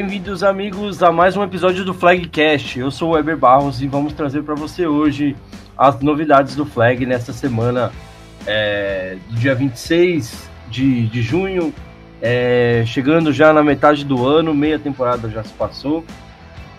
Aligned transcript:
Bem-vindos, 0.00 0.42
amigos, 0.42 1.02
a 1.02 1.12
mais 1.12 1.36
um 1.36 1.42
episódio 1.42 1.84
do 1.84 1.92
Flagcast. 1.92 2.78
Eu 2.78 2.90
sou 2.90 3.10
o 3.10 3.12
Weber 3.12 3.36
Barros 3.36 3.82
e 3.82 3.86
vamos 3.86 4.14
trazer 4.14 4.42
para 4.42 4.54
você 4.54 4.86
hoje 4.86 5.36
as 5.76 6.00
novidades 6.00 6.56
do 6.56 6.64
Flag 6.64 7.04
nesta 7.04 7.34
semana 7.34 7.92
é, 8.46 9.18
do 9.28 9.36
dia 9.36 9.54
26 9.54 10.48
de, 10.70 11.06
de 11.06 11.20
junho, 11.20 11.70
é, 12.22 12.82
chegando 12.86 13.30
já 13.30 13.52
na 13.52 13.62
metade 13.62 14.02
do 14.02 14.26
ano, 14.26 14.54
meia 14.54 14.78
temporada 14.78 15.28
já 15.28 15.44
se 15.44 15.52
passou. 15.52 16.02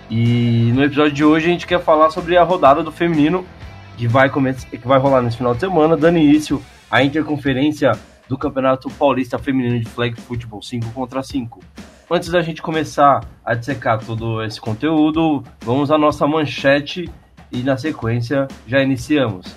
E 0.10 0.72
no 0.74 0.84
episódio 0.84 1.14
de 1.14 1.24
hoje 1.24 1.46
a 1.46 1.50
gente 1.50 1.68
quer 1.68 1.80
falar 1.80 2.10
sobre 2.10 2.36
a 2.38 2.44
rodada 2.44 2.82
do 2.82 2.92
feminino 2.92 3.46
que 3.98 4.08
vai, 4.08 4.32
começar, 4.32 4.68
que 4.68 4.88
vai 4.88 4.98
rolar 4.98 5.22
nesse 5.22 5.38
final 5.38 5.54
de 5.54 5.60
semana, 5.60 5.96
dando 5.96 6.18
início 6.18 6.60
à 6.90 7.04
interconferência 7.04 7.92
do 8.28 8.36
Campeonato 8.36 8.90
Paulista 8.90 9.38
Feminino 9.38 9.80
de 9.80 9.86
Flag 9.86 10.20
Football 10.20 10.64
5 10.64 10.90
contra 10.90 11.22
5. 11.22 11.60
Antes 12.14 12.28
da 12.28 12.42
gente 12.42 12.62
começar 12.62 13.24
a 13.46 13.54
dissecar 13.54 13.98
todo 13.98 14.44
esse 14.44 14.60
conteúdo, 14.60 15.42
vamos 15.62 15.90
à 15.90 15.98
nossa 15.98 16.28
manchete 16.28 17.10
e 17.50 17.64
na 17.64 17.78
sequência 17.78 18.50
já 18.68 18.82
iniciamos. 18.82 19.56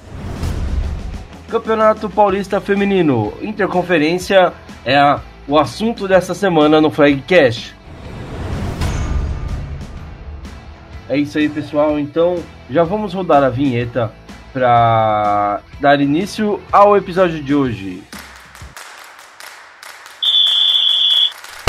Campeonato 1.48 2.08
Paulista 2.08 2.60
Feminino, 2.60 3.32
Interconferência 3.42 4.52
é 4.84 4.96
a, 4.96 5.20
o 5.48 5.58
assunto 5.58 6.06
dessa 6.06 6.32
semana 6.32 6.80
no 6.80 6.92
Flagcast. 6.92 7.74
É 11.08 11.16
isso 11.18 11.36
aí, 11.38 11.48
pessoal. 11.48 11.98
Então, 11.98 12.36
já 12.70 12.84
vamos 12.84 13.12
rodar 13.14 13.42
a 13.42 13.48
vinheta 13.48 14.12
para 14.52 15.60
dar 15.80 16.00
início 16.00 16.60
ao 16.70 16.96
episódio 16.96 17.42
de 17.42 17.52
hoje. 17.52 18.00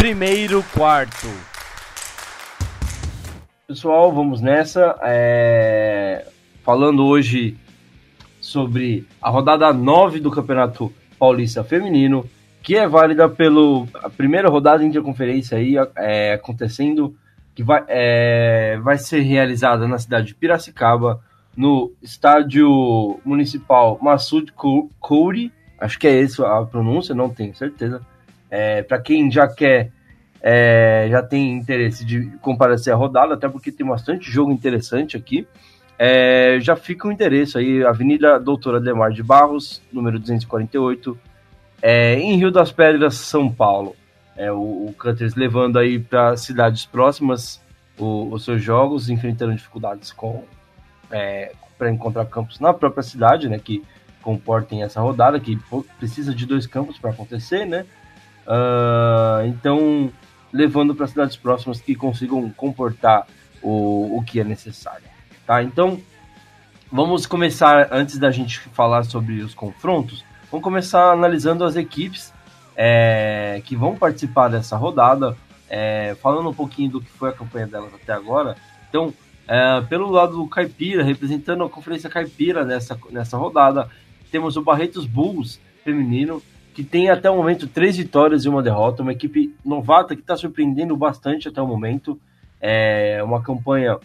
Primeiro 0.06 0.64
quarto. 0.72 1.26
Pessoal, 3.68 4.14
vamos 4.14 4.40
nessa. 4.40 4.96
É... 5.02 6.28
Falando 6.64 7.04
hoje 7.04 7.58
sobre 8.40 9.08
a 9.20 9.32
rodada 9.32 9.74
9 9.74 10.20
do 10.20 10.30
Campeonato 10.30 10.94
Paulista 11.18 11.64
Feminino, 11.64 12.24
que 12.62 12.76
é 12.76 12.88
válida 12.88 13.28
pela 13.28 13.88
primeira 14.16 14.48
rodada 14.48 14.78
de 14.78 14.86
interconferência 14.86 15.58
aí, 15.58 15.74
é, 15.96 16.34
acontecendo, 16.34 17.18
que 17.56 17.64
vai, 17.64 17.84
é, 17.88 18.78
vai 18.84 19.00
ser 19.00 19.22
realizada 19.22 19.88
na 19.88 19.98
cidade 19.98 20.28
de 20.28 20.36
Piracicaba, 20.36 21.20
no 21.58 21.92
estádio 22.00 23.20
municipal 23.26 23.98
Massoud 24.00 24.54
Kouri, 25.00 25.52
acho 25.80 25.98
que 25.98 26.08
é 26.08 26.22
essa 26.22 26.46
a 26.60 26.64
pronúncia, 26.64 27.16
não 27.16 27.28
tenho 27.28 27.56
certeza. 27.56 28.06
É, 28.52 28.84
Para 28.84 29.02
quem 29.02 29.32
já 29.32 29.48
quer 29.48 29.95
é, 30.48 31.08
já 31.10 31.24
tem 31.24 31.54
interesse 31.54 32.06
de 32.06 32.28
comparecer 32.40 32.94
a 32.94 32.96
rodada, 32.96 33.34
até 33.34 33.50
porque 33.50 33.72
tem 33.72 33.84
bastante 33.84 34.30
jogo 34.30 34.52
interessante 34.52 35.18
aqui. 35.18 35.48
É, 35.98 36.60
já 36.62 36.76
fica 36.76 37.08
o 37.08 37.12
interesse 37.12 37.58
aí, 37.58 37.84
Avenida 37.84 38.40
Doutora 38.40 38.80
Demar 38.80 39.12
de 39.12 39.24
Barros, 39.24 39.82
número 39.92 40.20
248, 40.20 41.18
é, 41.82 42.20
em 42.20 42.38
Rio 42.38 42.52
das 42.52 42.72
Pedras, 42.72 43.16
São 43.16 43.52
Paulo. 43.52 43.96
É, 44.38 44.52
o, 44.52 44.86
o 44.88 44.96
Cutters 45.00 45.34
levando 45.34 45.80
aí 45.80 45.98
para 45.98 46.38
cidades 46.38 46.86
próximas 46.86 47.60
o, 47.98 48.32
os 48.32 48.46
seus 48.46 48.62
jogos, 48.62 49.10
enfrentando 49.10 49.56
dificuldades 49.56 50.12
com 50.12 50.44
é, 51.10 51.54
para 51.76 51.90
encontrar 51.90 52.24
campos 52.26 52.60
na 52.60 52.72
própria 52.72 53.02
cidade, 53.02 53.50
né, 53.50 53.58
que 53.58 53.84
comportem 54.22 54.84
essa 54.84 55.02
rodada, 55.02 55.40
que 55.40 55.58
precisa 55.98 56.36
de 56.36 56.46
dois 56.46 56.68
campos 56.68 57.00
para 57.00 57.10
acontecer, 57.10 57.66
né? 57.66 57.84
Uh, 58.48 59.48
então 59.48 60.12
levando 60.56 60.96
para 60.96 61.06
cidades 61.06 61.36
próximas 61.36 61.82
que 61.82 61.94
consigam 61.94 62.50
comportar 62.50 63.28
o, 63.62 64.18
o 64.18 64.24
que 64.24 64.40
é 64.40 64.44
necessário. 64.44 65.04
Tá? 65.46 65.62
Então, 65.62 66.00
vamos 66.90 67.26
começar, 67.26 67.90
antes 67.92 68.18
da 68.18 68.32
gente 68.32 68.60
falar 68.60 69.04
sobre 69.04 69.42
os 69.42 69.54
confrontos, 69.54 70.24
vamos 70.50 70.64
começar 70.64 71.12
analisando 71.12 71.66
as 71.66 71.76
equipes 71.76 72.34
é, 72.74 73.62
que 73.66 73.76
vão 73.76 73.98
participar 73.98 74.48
dessa 74.48 74.78
rodada, 74.78 75.36
é, 75.70 76.16
falando 76.22 76.50
um 76.50 76.54
pouquinho 76.54 76.90
do 76.90 77.02
que 77.02 77.10
foi 77.10 77.30
a 77.30 77.34
campanha 77.34 77.68
delas 77.68 77.94
até 77.94 78.14
agora. 78.14 78.56
Então, 78.88 79.14
é, 79.46 79.82
pelo 79.82 80.10
lado 80.10 80.38
do 80.38 80.48
Caipira, 80.48 81.04
representando 81.04 81.66
a 81.66 81.70
Conferência 81.70 82.10
Caipira 82.10 82.64
nessa, 82.64 82.98
nessa 83.12 83.36
rodada, 83.36 83.90
temos 84.32 84.56
o 84.56 84.62
Barretos 84.62 85.06
Bulls 85.06 85.60
feminino, 85.84 86.42
que 86.76 86.84
tem 86.84 87.10
até 87.10 87.32
o 87.32 87.38
momento 87.38 87.68
três 87.68 87.96
vitórias 87.96 88.44
e 88.44 88.50
uma 88.50 88.62
derrota, 88.62 89.02
uma 89.02 89.14
equipe 89.14 89.56
novata 89.64 90.14
que 90.14 90.22
está 90.22 90.36
surpreendendo 90.36 90.96
bastante 90.98 91.48
até 91.48 91.62
o 91.62 91.68
momento. 91.68 92.20
É 92.60 93.24
uma 93.24 93.42
campanha 93.42 93.98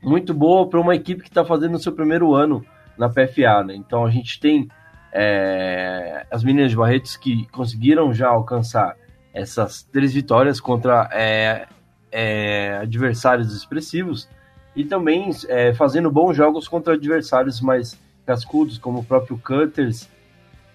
muito 0.00 0.32
boa 0.32 0.68
para 0.68 0.80
uma 0.80 0.94
equipe 0.94 1.22
que 1.22 1.28
está 1.28 1.44
fazendo 1.44 1.74
o 1.74 1.78
seu 1.80 1.92
primeiro 1.92 2.34
ano 2.34 2.64
na 2.96 3.08
PFA. 3.08 3.64
Né? 3.66 3.74
Então 3.74 4.06
a 4.06 4.10
gente 4.10 4.38
tem 4.38 4.68
é, 5.12 6.24
as 6.30 6.44
meninas 6.44 6.70
de 6.70 6.76
Barretos 6.76 7.16
que 7.16 7.48
conseguiram 7.48 8.14
já 8.14 8.28
alcançar 8.28 8.94
essas 9.34 9.82
três 9.82 10.14
vitórias 10.14 10.60
contra 10.60 11.10
é, 11.12 11.66
é, 12.12 12.78
adversários 12.80 13.52
expressivos 13.52 14.28
e 14.76 14.84
também 14.84 15.30
é, 15.48 15.74
fazendo 15.74 16.12
bons 16.12 16.36
jogos 16.36 16.68
contra 16.68 16.94
adversários 16.94 17.60
mais 17.60 17.98
cascudos, 18.24 18.78
como 18.78 19.00
o 19.00 19.04
próprio 19.04 19.36
Cutters 19.36 20.08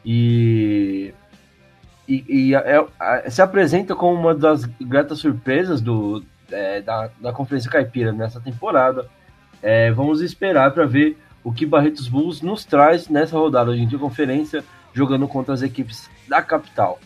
e, 0.06 1.14
e, 2.08 2.26
e 2.28 2.56
é, 2.56 2.86
é, 3.00 3.30
se 3.30 3.42
apresenta 3.42 3.96
como 3.96 4.20
uma 4.20 4.36
das 4.36 4.66
gratas 4.66 5.20
surpresas 5.20 5.82
do, 5.82 6.24
é, 6.52 6.82
da, 6.82 7.10
da 7.20 7.32
Conferência 7.32 7.70
Caipira 7.70 8.12
nessa 8.12 8.40
temporada. 8.40 9.08
É, 9.62 9.92
vamos 9.92 10.22
esperar 10.22 10.72
para 10.72 10.86
ver 10.86 11.18
o 11.44 11.52
que 11.52 11.66
Barretos 11.66 12.08
Bulls 12.08 12.42
nos 12.42 12.66
traz 12.66 13.10
nessa 13.10 13.38
rodada 13.38 13.76
de 13.76 13.82
interconferência, 13.82 14.64
jogando 14.94 15.28
contra 15.28 15.54
as 15.54 15.62
equipes 15.62 16.10
da 16.28 16.42
capital. 16.42 17.00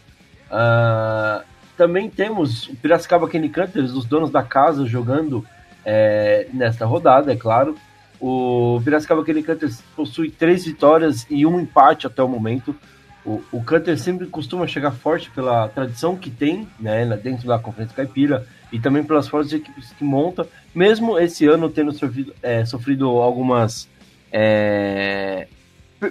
Uh, 0.47 1.43
também 1.75 2.09
temos 2.09 2.67
o 2.67 2.75
Piracicaba 2.75 3.27
Kenny 3.29 3.49
Cutters, 3.49 3.93
os 3.93 4.05
donos 4.05 4.31
da 4.31 4.43
casa, 4.43 4.85
jogando 4.85 5.45
é, 5.85 6.47
nesta 6.53 6.85
rodada, 6.85 7.31
é 7.31 7.35
claro. 7.35 7.77
O 8.19 8.81
Piracicaba 8.83 9.23
Cutters 9.23 9.81
possui 9.95 10.31
três 10.31 10.65
vitórias 10.65 11.25
e 11.29 11.45
um 11.45 11.59
empate 11.59 12.07
até 12.07 12.23
o 12.23 12.27
momento. 12.27 12.75
O, 13.23 13.43
o 13.51 13.63
Cutter 13.63 13.97
sempre 13.99 14.25
costuma 14.27 14.65
chegar 14.65 14.91
forte 14.91 15.29
pela 15.31 15.67
tradição 15.67 16.15
que 16.15 16.29
tem 16.29 16.67
né, 16.79 17.05
dentro 17.17 17.47
da 17.47 17.59
Conferência 17.59 17.95
Caipira 17.95 18.47
e 18.71 18.79
também 18.79 19.03
pelas 19.03 19.27
forças 19.27 19.49
de 19.49 19.57
equipes 19.57 19.91
que 19.93 20.03
monta, 20.03 20.47
mesmo 20.73 21.17
esse 21.19 21.45
ano 21.45 21.69
tendo 21.69 21.91
sofrido, 21.91 22.33
é, 22.41 22.65
sofrido 22.65 23.07
algumas. 23.07 23.87
É, 24.31 25.47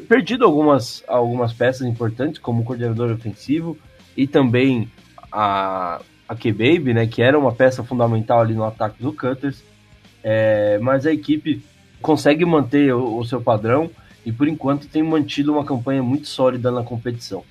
perdido 0.08 0.44
algumas, 0.44 1.02
algumas 1.06 1.52
peças 1.52 1.86
importantes, 1.86 2.40
como 2.40 2.62
o 2.62 2.64
coordenador 2.64 3.12
ofensivo 3.12 3.78
e 4.16 4.26
também 4.26 4.90
a, 5.30 6.00
a 6.28 6.34
K-Baby, 6.34 6.92
né, 6.92 7.06
que 7.06 7.22
era 7.22 7.38
uma 7.38 7.52
peça 7.52 7.84
fundamental 7.84 8.40
ali 8.40 8.54
no 8.54 8.64
ataque 8.64 9.02
do 9.02 9.12
Cutters. 9.12 9.62
É, 10.22 10.78
mas 10.82 11.06
a 11.06 11.12
equipe 11.12 11.62
consegue 12.06 12.44
manter 12.44 12.94
o, 12.94 13.18
o, 13.18 13.24
seu 13.24 13.40
padrão 13.40 13.90
e 14.24 14.30
por 14.30 14.46
enquanto 14.46 14.86
tem 14.86 15.02
mantido 15.02 15.52
uma 15.52 15.64
campanha 15.64 16.04
muito 16.04 16.28
sólida 16.28 16.70
na 16.70 16.84
competição. 16.84 17.42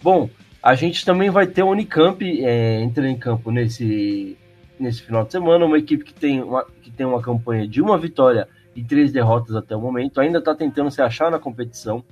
Bom, 0.00 0.30
a 0.62 0.76
gente 0.76 1.04
também 1.04 1.28
vai 1.28 1.48
ter 1.48 1.64
o 1.64 1.70
Unicamp 1.70 2.22
é, 2.22 2.80
entrando 2.80 3.08
em 3.08 3.18
campo 3.18 3.50
nesse, 3.50 4.38
nesse 4.78 5.02
final 5.02 5.24
de 5.24 5.32
semana, 5.32 5.64
uma 5.64 5.76
equipe 5.76 6.04
que 6.04 6.14
tem 6.14 6.40
uma, 6.40 6.64
que 6.80 6.88
tem 6.88 7.04
uma 7.04 7.20
campanha 7.20 7.66
de 7.66 7.82
uma 7.82 7.98
vitória 7.98 8.46
e 8.76 8.84
três 8.84 9.10
derrotas 9.10 9.56
até 9.56 9.74
o 9.74 9.80
momento, 9.80 10.20
ainda 10.20 10.38
está 10.38 10.54
tentando 10.54 10.88
se 10.92 11.02
achar 11.02 11.28
na 11.28 11.40
competição, 11.40 12.04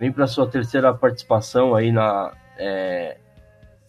vem 0.00 0.10
para 0.10 0.26
sua 0.26 0.48
terceira 0.48 0.92
participação 0.92 1.76
aí 1.76 1.92
na 1.92 2.32
é, 2.58 3.18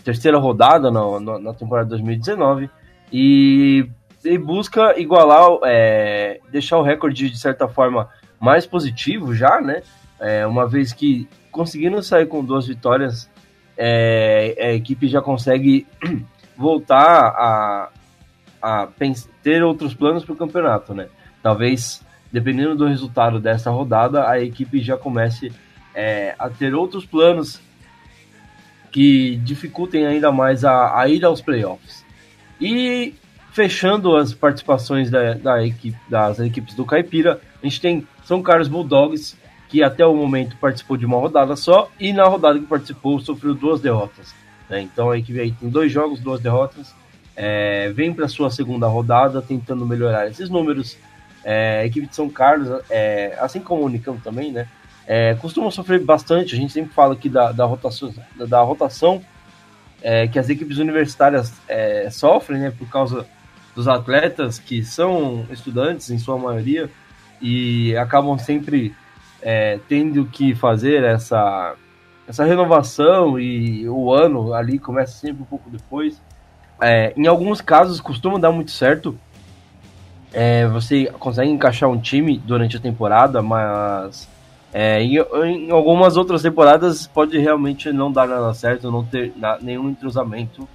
terceira 0.04 0.38
rodada 0.38 0.92
na, 0.92 1.20
na, 1.20 1.40
na 1.40 1.54
temporada 1.56 1.90
2019 1.90 2.70
e 3.12 3.90
e 4.24 4.38
busca 4.38 5.00
igualar, 5.00 5.60
é, 5.66 6.40
deixar 6.52 6.78
o 6.78 6.84
recorde 6.84 7.30
de 7.30 7.38
certa 7.38 7.68
forma 7.68 8.10
mais 8.40 8.66
positivo 8.66 9.34
já, 9.34 9.60
né? 9.62 9.82
É, 10.20 10.46
uma 10.46 10.68
vez 10.68 10.94
que 10.94 11.28
conseguindo 11.52 12.02
sair 12.02 12.28
com 12.28 12.44
duas 12.44 12.68
vitórias, 12.68 13.30
é, 13.78 14.56
a 14.60 14.74
equipe 14.74 15.08
já 15.08 15.22
consegue 15.22 15.88
voltar 16.56 17.28
a, 17.28 17.90
a 18.62 18.88
ter 19.44 19.64
outros 19.64 19.94
planos 19.94 20.24
para 20.24 20.34
o 20.34 20.38
campeonato, 20.38 20.94
né? 20.94 21.08
Talvez, 21.42 22.04
dependendo 22.32 22.76
do 22.76 22.88
resultado 22.88 23.40
dessa 23.40 23.72
rodada, 23.72 24.30
a 24.30 24.40
equipe 24.40 24.80
já 24.82 24.96
comece 24.96 25.52
é, 25.94 26.36
a 26.38 26.50
ter 26.50 26.74
outros 26.74 27.06
planos 27.06 27.60
que 28.92 29.38
dificultem 29.38 30.06
ainda 30.06 30.32
mais 30.32 30.64
a, 30.64 31.00
a 31.00 31.08
ir 31.08 31.24
aos 31.26 31.42
playoffs. 31.42 32.06
E 32.60 33.16
Fechando 33.52 34.16
as 34.16 34.34
participações 34.34 35.10
da, 35.10 35.34
da 35.34 35.66
equipe, 35.66 35.98
das 36.10 36.40
equipes 36.40 36.74
do 36.74 36.86
Caipira, 36.86 37.42
a 37.62 37.66
gente 37.66 37.82
tem 37.82 38.08
São 38.24 38.42
Carlos 38.42 38.70
Bulldogs, 38.70 39.38
que 39.68 39.84
até 39.84 40.06
o 40.06 40.16
momento 40.16 40.56
participou 40.58 40.96
de 40.96 41.06
uma 41.06 41.18
rodada 41.18 41.56
só, 41.56 41.90
e 42.00 42.14
na 42.14 42.24
rodada 42.24 42.58
que 42.58 42.66
participou 42.66 43.20
sofreu 43.20 43.54
duas 43.54 43.82
derrotas. 43.82 44.34
Né? 44.70 44.82
Então 44.82 45.12
a 45.12 45.18
equipe 45.18 45.40
aí 45.40 45.52
tem 45.52 45.70
dois 45.70 45.92
jogos, 45.92 46.22
duas 46.22 46.40
derrotas, 46.40 46.96
é, 47.36 47.90
vem 47.90 48.14
para 48.14 48.28
sua 48.28 48.50
segunda 48.50 48.88
rodada 48.88 49.42
tentando 49.42 49.86
melhorar 49.86 50.28
esses 50.28 50.50
números. 50.50 50.98
É, 51.44 51.80
a 51.80 51.86
equipe 51.86 52.08
de 52.08 52.16
São 52.16 52.30
Carlos, 52.30 52.70
é, 52.90 53.36
assim 53.40 53.60
como 53.60 53.82
o 53.82 53.86
Unicamp 53.86 54.22
também, 54.22 54.52
né? 54.52 54.68
É, 55.08 55.34
costumam 55.36 55.72
sofrer 55.72 56.00
bastante. 56.00 56.54
A 56.54 56.58
gente 56.58 56.72
sempre 56.72 56.94
fala 56.94 57.14
aqui 57.14 57.28
da, 57.28 57.52
da 57.52 57.66
rotação, 57.66 58.14
da, 58.38 58.46
da 58.46 58.62
rotação 58.62 59.22
é, 60.02 60.28
que 60.28 60.38
as 60.38 60.50
equipes 60.50 60.78
universitárias 60.78 61.52
é, 61.68 62.10
sofrem, 62.12 62.60
né? 62.60 62.72
Por 62.78 62.88
causa 62.90 63.26
dos 63.76 63.88
atletas 63.88 64.60
que 64.60 64.84
são 64.84 65.46
estudantes, 65.50 66.10
em 66.10 66.18
sua 66.18 66.38
maioria, 66.38 66.90
e 67.42 67.96
acabam 67.98 68.38
sempre 68.38 68.94
é, 69.42 69.80
tendo 69.88 70.26
que 70.26 70.54
fazer 70.54 71.04
essa, 71.04 71.76
essa 72.28 72.44
renovação 72.44 73.40
e 73.40 73.88
o 73.90 74.14
ano 74.14 74.54
ali 74.54 74.78
começa 74.78 75.14
sempre 75.14 75.42
um 75.42 75.46
pouco 75.46 75.70
depois. 75.70 76.22
É, 76.80 77.14
em 77.16 77.28
alguns 77.28 77.62
casos 77.62 78.00
costuma 78.00 78.40
dar 78.40 78.52
muito 78.52 78.72
certo. 78.72 79.18
É, 80.34 80.66
você 80.68 81.06
consegue 81.20 81.50
encaixar 81.50 81.90
um 81.90 82.00
time 82.00 82.38
durante 82.38 82.78
a 82.78 82.80
temporada, 82.80 83.42
mas 83.42 84.30
é, 84.74 85.02
em, 85.02 85.18
em, 85.18 85.72
algumas 85.72 86.16
outras 86.16 86.42
temporadas 86.42 87.06
pode 87.06 87.38
realmente 87.38 87.92
não 87.92 88.12
dar 88.12 88.28
nada 88.28 88.54
certo, 88.54 88.90
não 88.90 89.04
ter 89.04 89.34
nenhum 89.62 89.90
entrosamento 89.90 90.68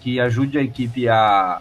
que 0.00 0.20
ajude 0.20 0.58
a 0.58 0.62
equipe 0.62 1.08
a, 1.08 1.60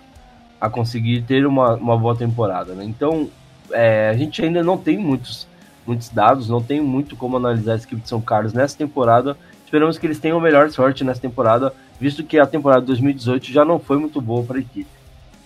a 0.62 0.70
conseguir 0.70 1.24
ter 1.24 1.48
uma, 1.48 1.74
uma 1.74 1.98
boa 1.98 2.16
temporada. 2.16 2.76
Né? 2.76 2.86
Então, 2.86 3.28
é, 3.72 4.10
a 4.10 4.14
gente 4.14 4.46
ainda 4.46 4.62
não 4.62 4.78
tem 4.78 4.96
muitos, 4.96 5.48
muitos 5.88 6.10
dados, 6.10 6.48
não 6.48 6.62
tem 6.62 6.80
muito 6.80 7.16
como 7.16 7.36
analisar 7.36 7.74
a 7.74 7.78
equipe 7.78 8.04
de 8.04 8.08
São 8.08 8.22
Carlos 8.22 8.54
nessa 8.54 8.78
temporada. 8.78 9.36
Esperamos 9.66 9.98
que 9.98 10.06
eles 10.06 10.20
tenham 10.20 10.40
melhor 10.40 10.70
sorte 10.70 11.04
nessa 11.04 11.20
temporada, 11.20 11.74
visto 12.00 12.24
que 12.24 12.38
a 12.38 12.46
temporada 12.46 12.82
de 12.82 12.88
2018 12.88 13.52
já 13.52 13.66
não 13.66 13.80
foi 13.80 13.98
muito 13.98 14.22
boa 14.22 14.44
para 14.44 14.58
a 14.58 14.62
equipe. 14.62 14.90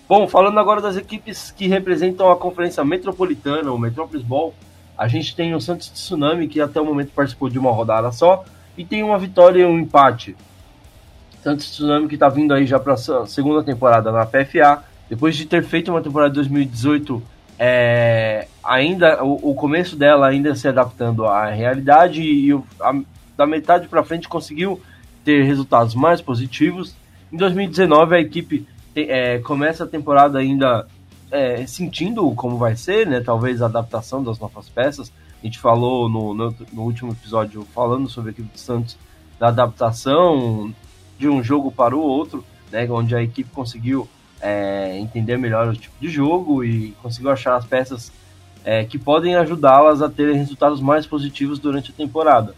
Bom, 0.08 0.28
falando 0.28 0.60
agora 0.60 0.82
das 0.82 0.98
equipes 0.98 1.50
que 1.50 1.68
representam 1.68 2.30
a 2.30 2.36
Conferência 2.36 2.84
Metropolitana, 2.84 3.72
o 3.72 3.80
Metrópolis 3.80 4.24
Ball, 4.24 4.54
a 4.98 5.08
gente 5.08 5.36
tem 5.36 5.56
o 5.56 5.62
Santos 5.62 5.90
Tsunami, 5.90 6.48
que 6.48 6.60
até 6.60 6.80
o 6.80 6.86
momento 6.86 7.12
participou 7.12 7.50
de 7.50 7.58
uma 7.58 7.72
rodada 7.72 8.12
só, 8.12 8.44
e 8.78 8.84
tem 8.84 9.02
uma 9.02 9.18
vitória 9.18 9.62
e 9.62 9.66
um 9.66 9.80
empate. 9.80 10.36
Santos 11.42 11.72
Tsunami 11.72 12.08
que 12.08 12.16
está 12.16 12.28
vindo 12.28 12.54
aí 12.54 12.66
já 12.66 12.80
para 12.80 12.94
a 12.94 13.26
segunda 13.26 13.64
temporada 13.64 14.12
na 14.12 14.26
PFA, 14.26 14.84
depois 15.10 15.36
de 15.36 15.46
ter 15.46 15.64
feito 15.64 15.92
uma 15.92 16.02
temporada 16.02 16.30
de 16.32 16.36
2018, 16.36 17.22
é, 17.58 18.48
ainda 18.64 19.24
o, 19.24 19.52
o, 19.52 19.56
começo 19.56 19.96
dela 19.96 20.28
ainda 20.28 20.56
se 20.56 20.68
adaptando 20.68 21.26
à 21.26 21.50
realidade 21.50 22.22
e 22.22 22.52
a, 22.80 22.94
da 23.38 23.46
metade 23.46 23.88
para 23.88 24.04
frente 24.04 24.28
conseguiu 24.28 24.82
ter 25.24 25.44
resultados 25.44 25.96
mais 25.96 26.22
positivos. 26.22 26.96
Em 27.32 27.38
2019 27.38 28.16
a 28.16 28.20
equipe 28.20 28.68
é, 28.96 29.40
começa 29.40 29.84
a 29.84 29.88
temporada 29.88 30.40
ainda 30.40 30.88
é, 31.32 31.66
sentindo 31.66 32.30
como 32.32 32.58
vai 32.58 32.76
ser, 32.76 33.08
né? 33.08 33.22
Talvez 33.22 33.62
a 33.62 33.66
adaptação 33.66 34.24
das 34.24 34.40
novas 34.40 34.70
peças. 34.70 35.12
A 35.42 35.46
gente 35.46 35.60
falou 35.60 36.10
no, 36.10 36.34
no, 36.34 36.56
no 36.74 36.82
último 36.82 37.12
episódio 37.12 37.66
falando 37.74 38.10
sobre 38.10 38.30
a 38.30 38.32
equipe 38.32 38.52
do 38.52 38.60
Santos 38.60 38.98
da 39.40 39.48
adaptação 39.50 40.74
de 41.18 41.28
um 41.28 41.44
jogo 41.44 41.72
para 41.72 41.96
o 41.96 42.00
outro, 42.00 42.44
né? 42.72 42.88
Onde 42.90 43.16
a 43.16 43.22
equipe 43.22 43.50
conseguiu 43.52 44.08
é, 44.42 44.98
entender 44.98 45.38
melhor 45.38 45.68
o 45.68 45.76
tipo 45.76 45.96
de 46.00 46.10
jogo 46.10 46.64
e 46.64 46.92
conseguiu 47.02 47.32
achar 47.32 47.56
as 47.56 47.66
peças 47.66 48.12
é, 48.64 48.84
que 48.84 48.98
podem 48.98 49.36
ajudá-las 49.36 50.02
a 50.02 50.10
terem 50.10 50.36
resultados 50.36 50.82
mais 50.82 51.06
positivos 51.06 51.60
durante 51.60 51.92
a 51.92 51.94
temporada. 51.94 52.56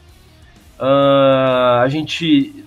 Uh, 0.80 1.82
a 1.82 1.88
gente, 1.90 2.66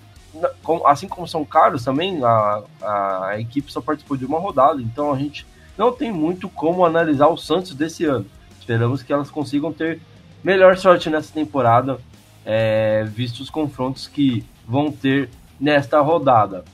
assim 0.85 1.07
como 1.07 1.29
são 1.29 1.45
caros 1.45 1.85
também, 1.85 2.23
a, 2.25 2.63
a 2.83 3.41
equipe 3.41 3.73
só 3.73 3.81
participou 3.81 4.17
de 4.17 4.27
uma 4.27 4.39
rodada, 4.39 4.83
então 4.83 5.13
a 5.13 5.19
gente 5.19 5.47
não 5.79 5.93
tem 5.93 6.13
muito 6.13 6.49
como 6.49 6.85
analisar 6.85 7.29
o 7.29 7.37
Santos 7.37 7.75
desse 7.75 8.05
ano. 8.05 8.27
Esperamos 8.59 9.03
que 9.03 9.13
elas 9.13 9.31
consigam 9.31 9.73
ter 9.73 10.01
melhor 10.45 10.77
sorte 10.77 11.09
nessa 11.09 11.33
temporada, 11.33 11.99
é, 12.45 13.05
visto 13.05 13.41
os 13.41 13.49
confrontos 13.49 14.07
que 14.07 14.45
vão 14.67 14.91
ter 14.91 15.31
nesta 15.59 16.01
rodada. 16.01 16.65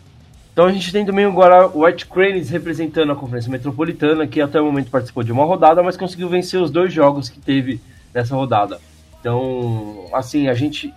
Então 0.57 0.65
a 0.65 0.73
gente 0.73 0.91
tem 0.91 1.05
também 1.05 1.27
agora 1.27 1.69
o 1.69 1.85
White 1.85 2.07
Cranes 2.07 2.49
representando 2.49 3.13
a 3.13 3.15
Conferência 3.15 3.51
Metropolitana, 3.51 4.27
que 4.27 4.41
até 4.41 4.59
o 4.59 4.65
momento 4.65 4.91
participou 4.91 5.23
de 5.23 5.31
uma 5.31 5.45
rodada, 5.45 5.83
mas 5.83 5.99
conseguiu 5.99 6.31
vencer 6.31 6.59
os 6.59 6.71
dois 6.71 6.91
jogos 6.91 7.29
que 7.29 7.39
teve 7.39 7.79
nessa 8.15 8.35
rodada. 8.35 8.81
Então, 9.21 10.07
assim, 10.15 10.49
a 10.49 10.55
gente 10.55 10.95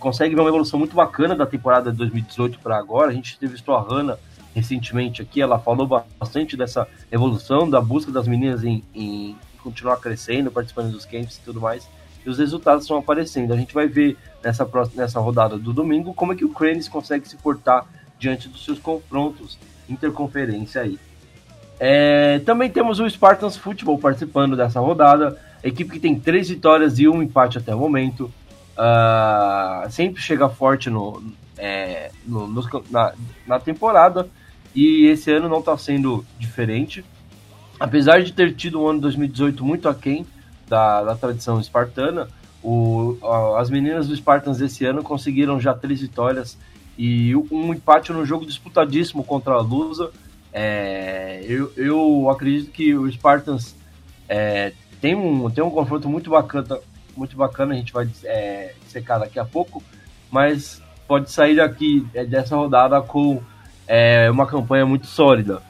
consegue 0.00 0.34
ver 0.34 0.40
uma 0.40 0.48
evolução 0.48 0.76
muito 0.76 0.96
bacana 0.96 1.36
da 1.36 1.46
temporada 1.46 1.92
de 1.92 1.98
2018 1.98 2.58
para 2.58 2.76
agora. 2.76 3.12
A 3.12 3.14
gente 3.14 3.38
teve 3.38 3.54
a 3.64 3.80
Hanna 3.80 4.18
recentemente 4.52 5.22
aqui, 5.22 5.40
ela 5.40 5.60
falou 5.60 5.86
bastante 5.86 6.56
dessa 6.56 6.88
evolução, 7.12 7.70
da 7.70 7.80
busca 7.80 8.10
das 8.10 8.26
meninas 8.26 8.64
em, 8.64 8.82
em 8.92 9.36
continuar 9.62 9.98
crescendo, 9.98 10.50
participando 10.50 10.90
dos 10.90 11.04
camps 11.04 11.36
e 11.36 11.42
tudo 11.42 11.60
mais. 11.60 11.88
E 12.24 12.28
os 12.28 12.38
resultados 12.38 12.82
estão 12.82 12.98
aparecendo. 12.98 13.54
A 13.54 13.56
gente 13.56 13.72
vai 13.72 13.86
ver 13.86 14.16
nessa, 14.42 14.66
próxima, 14.66 15.00
nessa 15.00 15.20
rodada 15.20 15.56
do 15.56 15.72
domingo 15.72 16.12
como 16.12 16.32
é 16.32 16.34
que 16.34 16.44
o 16.44 16.48
Cranes 16.48 16.88
consegue 16.88 17.28
se 17.28 17.36
portar 17.36 17.86
diante 18.18 18.48
dos 18.48 18.64
seus 18.64 18.78
confrontos 18.78 19.58
interconferência 19.88 20.82
aí. 20.82 20.98
É, 21.78 22.38
também 22.40 22.70
temos 22.70 23.00
o 23.00 23.08
Spartans 23.08 23.56
Football 23.56 23.98
participando 23.98 24.56
dessa 24.56 24.80
rodada. 24.80 25.38
Equipe 25.62 25.92
que 25.92 26.00
tem 26.00 26.18
três 26.18 26.48
vitórias 26.48 26.98
e 26.98 27.08
um 27.08 27.22
empate 27.22 27.58
até 27.58 27.74
o 27.74 27.78
momento. 27.78 28.32
Uh, 28.76 29.90
sempre 29.90 30.20
chega 30.20 30.48
forte 30.48 30.90
no, 30.90 31.22
é, 31.56 32.10
no, 32.26 32.46
no 32.46 32.62
na, 32.90 33.12
na 33.46 33.58
temporada 33.58 34.28
e 34.74 35.06
esse 35.06 35.30
ano 35.30 35.48
não 35.48 35.60
está 35.60 35.76
sendo 35.76 36.24
diferente. 36.38 37.04
Apesar 37.78 38.22
de 38.22 38.32
ter 38.32 38.54
tido 38.54 38.80
um 38.80 38.88
ano 38.88 39.00
2018 39.00 39.64
muito 39.64 39.88
aquém 39.88 40.26
da, 40.68 41.02
da 41.02 41.14
tradição 41.14 41.60
espartana, 41.60 42.28
o, 42.62 43.16
as 43.58 43.70
meninas 43.70 44.08
do 44.08 44.16
Spartans 44.16 44.60
esse 44.60 44.84
ano 44.84 45.02
conseguiram 45.02 45.60
já 45.60 45.74
três 45.74 46.00
vitórias 46.00 46.56
e 46.98 47.34
um 47.36 47.72
empate 47.72 48.12
no 48.12 48.24
jogo 48.24 48.46
disputadíssimo 48.46 49.22
contra 49.24 49.54
a 49.54 49.60
Lusa. 49.60 50.10
É, 50.52 51.44
eu, 51.46 51.72
eu 51.76 52.30
acredito 52.30 52.70
que 52.70 52.94
o 52.94 53.10
Spartans 53.10 53.76
é, 54.28 54.72
tem, 55.00 55.14
um, 55.14 55.50
tem 55.50 55.62
um 55.62 55.70
confronto 55.70 56.08
muito 56.08 56.30
bacana, 56.30 56.78
muito 57.16 57.36
bacana, 57.36 57.74
a 57.74 57.76
gente 57.76 57.92
vai 57.92 58.08
é, 58.24 58.74
secar 58.86 59.18
daqui 59.18 59.38
a 59.38 59.44
pouco, 59.44 59.82
mas 60.30 60.82
pode 61.06 61.30
sair 61.30 61.56
daqui 61.56 62.06
é, 62.14 62.24
dessa 62.24 62.56
rodada 62.56 63.00
com 63.02 63.42
é 63.86 64.30
uma 64.30 64.46
campanha 64.46 64.84
muito 64.84 65.06
sólida. 65.06 65.62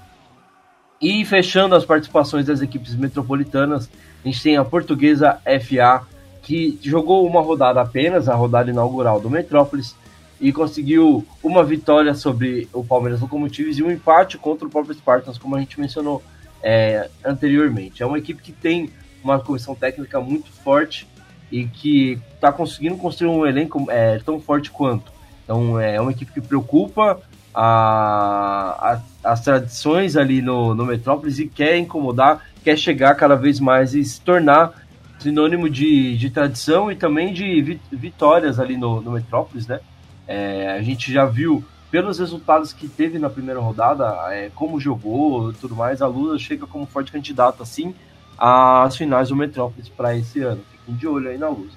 E 1.00 1.24
fechando 1.24 1.74
as 1.74 1.84
participações 1.84 2.46
das 2.46 2.62
equipes 2.62 2.94
metropolitanas, 2.94 3.90
a 4.24 4.28
gente 4.28 4.42
tem 4.42 4.56
a 4.56 4.64
portuguesa 4.64 5.38
FA, 5.60 6.06
que 6.42 6.78
jogou 6.82 7.26
uma 7.26 7.40
rodada 7.42 7.80
apenas, 7.80 8.28
a 8.28 8.34
rodada 8.34 8.70
inaugural 8.70 9.20
do 9.20 9.28
Metrópolis, 9.28 9.94
e 10.40 10.52
conseguiu 10.52 11.26
uma 11.42 11.64
vitória 11.64 12.14
sobre 12.14 12.68
o 12.72 12.84
Palmeiras 12.84 13.20
Locomotives 13.20 13.78
e 13.78 13.82
um 13.82 13.90
empate 13.90 14.36
contra 14.36 14.66
o 14.66 14.70
próprio 14.70 14.94
Spartans, 14.94 15.38
como 15.38 15.56
a 15.56 15.60
gente 15.60 15.80
mencionou 15.80 16.22
é, 16.62 17.08
anteriormente. 17.24 18.02
É 18.02 18.06
uma 18.06 18.18
equipe 18.18 18.42
que 18.42 18.52
tem 18.52 18.90
uma 19.22 19.38
comissão 19.40 19.74
técnica 19.74 20.20
muito 20.20 20.50
forte 20.52 21.06
e 21.50 21.64
que 21.64 22.20
está 22.34 22.52
conseguindo 22.52 22.96
construir 22.96 23.28
um 23.28 23.46
elenco 23.46 23.86
é, 23.90 24.18
tão 24.18 24.40
forte 24.40 24.70
quanto. 24.70 25.10
Então 25.44 25.80
é 25.80 26.00
uma 26.00 26.10
equipe 26.10 26.32
que 26.32 26.40
preocupa, 26.40 27.20
a, 27.54 29.00
a, 29.24 29.32
as 29.32 29.40
tradições 29.40 30.14
ali 30.16 30.42
no, 30.42 30.74
no 30.74 30.84
Metrópolis 30.84 31.38
e 31.38 31.48
quer 31.48 31.78
incomodar, 31.78 32.44
quer 32.62 32.76
chegar 32.76 33.14
cada 33.14 33.34
vez 33.34 33.58
mais 33.58 33.94
e 33.94 34.04
se 34.04 34.20
tornar 34.20 34.84
sinônimo 35.18 35.70
de, 35.70 36.18
de 36.18 36.28
tradição 36.28 36.92
e 36.92 36.96
também 36.96 37.32
de 37.32 37.80
vitórias 37.90 38.60
ali 38.60 38.76
no, 38.76 39.00
no 39.00 39.12
Metrópolis, 39.12 39.66
né? 39.66 39.80
É, 40.26 40.76
a 40.78 40.82
gente 40.82 41.12
já 41.12 41.24
viu 41.24 41.64
pelos 41.90 42.18
resultados 42.18 42.72
que 42.72 42.88
teve 42.88 43.18
na 43.18 43.30
primeira 43.30 43.60
rodada, 43.60 44.14
é, 44.32 44.50
como 44.54 44.80
jogou 44.80 45.50
e 45.50 45.54
tudo 45.54 45.74
mais, 45.74 46.02
a 46.02 46.06
Lula 46.06 46.38
chega 46.38 46.66
como 46.66 46.86
forte 46.86 47.12
candidato 47.12 47.62
assim 47.62 47.94
às 48.38 48.96
finais 48.96 49.28
do 49.28 49.36
Metrópolis 49.36 49.88
para 49.88 50.16
esse 50.16 50.40
ano. 50.40 50.60
Fiquem 50.70 50.94
de 50.94 51.06
olho 51.06 51.30
aí 51.30 51.38
na 51.38 51.48
Luz. 51.48 51.72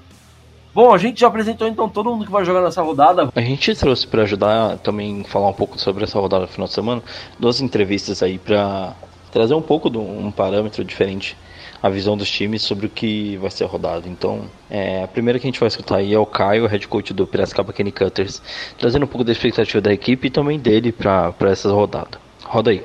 Bom, 0.73 0.93
a 0.93 0.97
gente 0.97 1.19
já 1.21 1.27
apresentou 1.27 1.67
então 1.67 1.89
todo 1.89 2.11
mundo 2.11 2.25
que 2.25 2.31
vai 2.31 2.45
jogar 2.45 2.61
nessa 2.61 2.81
rodada. 2.81 3.29
A 3.33 3.41
gente 3.41 3.73
trouxe 3.75 4.05
para 4.05 4.23
ajudar 4.23 4.77
também 4.79 5.23
falar 5.23 5.47
um 5.49 5.53
pouco 5.53 5.79
sobre 5.79 6.03
essa 6.03 6.19
rodada 6.19 6.43
no 6.43 6.51
final 6.51 6.67
de 6.67 6.73
semana, 6.73 7.01
duas 7.39 7.59
entrevistas 7.59 8.21
aí 8.21 8.37
para 8.37 8.93
trazer 9.31 9.53
um 9.53 9.61
pouco 9.61 9.89
de 9.89 9.97
um 9.97 10.31
parâmetro 10.31 10.83
diferente 10.83 11.35
a 11.81 11.89
visão 11.89 12.17
dos 12.17 12.29
times 12.29 12.61
sobre 12.61 12.85
o 12.85 12.89
que 12.89 13.37
vai 13.37 13.49
ser 13.49 13.63
a 13.63 13.67
rodada. 13.67 14.07
Então, 14.07 14.49
é, 14.69 15.03
a 15.03 15.07
primeira 15.07 15.39
que 15.39 15.47
a 15.47 15.49
gente 15.49 15.59
vai 15.59 15.67
escutar 15.67 15.97
aí 15.97 16.13
é 16.13 16.19
o 16.19 16.25
Caio, 16.25 16.65
head 16.67 16.87
coach 16.87 17.13
do 17.13 17.25
Piracicaba 17.25 17.71
Kenny 17.71 17.91
Cutters, 17.91 18.41
trazendo 18.77 19.03
um 19.03 19.07
pouco 19.07 19.23
da 19.23 19.31
expectativa 19.31 19.81
da 19.81 19.93
equipe 19.93 20.27
e 20.27 20.29
também 20.29 20.59
dele 20.59 20.91
para 20.91 21.33
essa 21.49 21.71
rodada. 21.71 22.19
Roda 22.43 22.71
aí. 22.71 22.83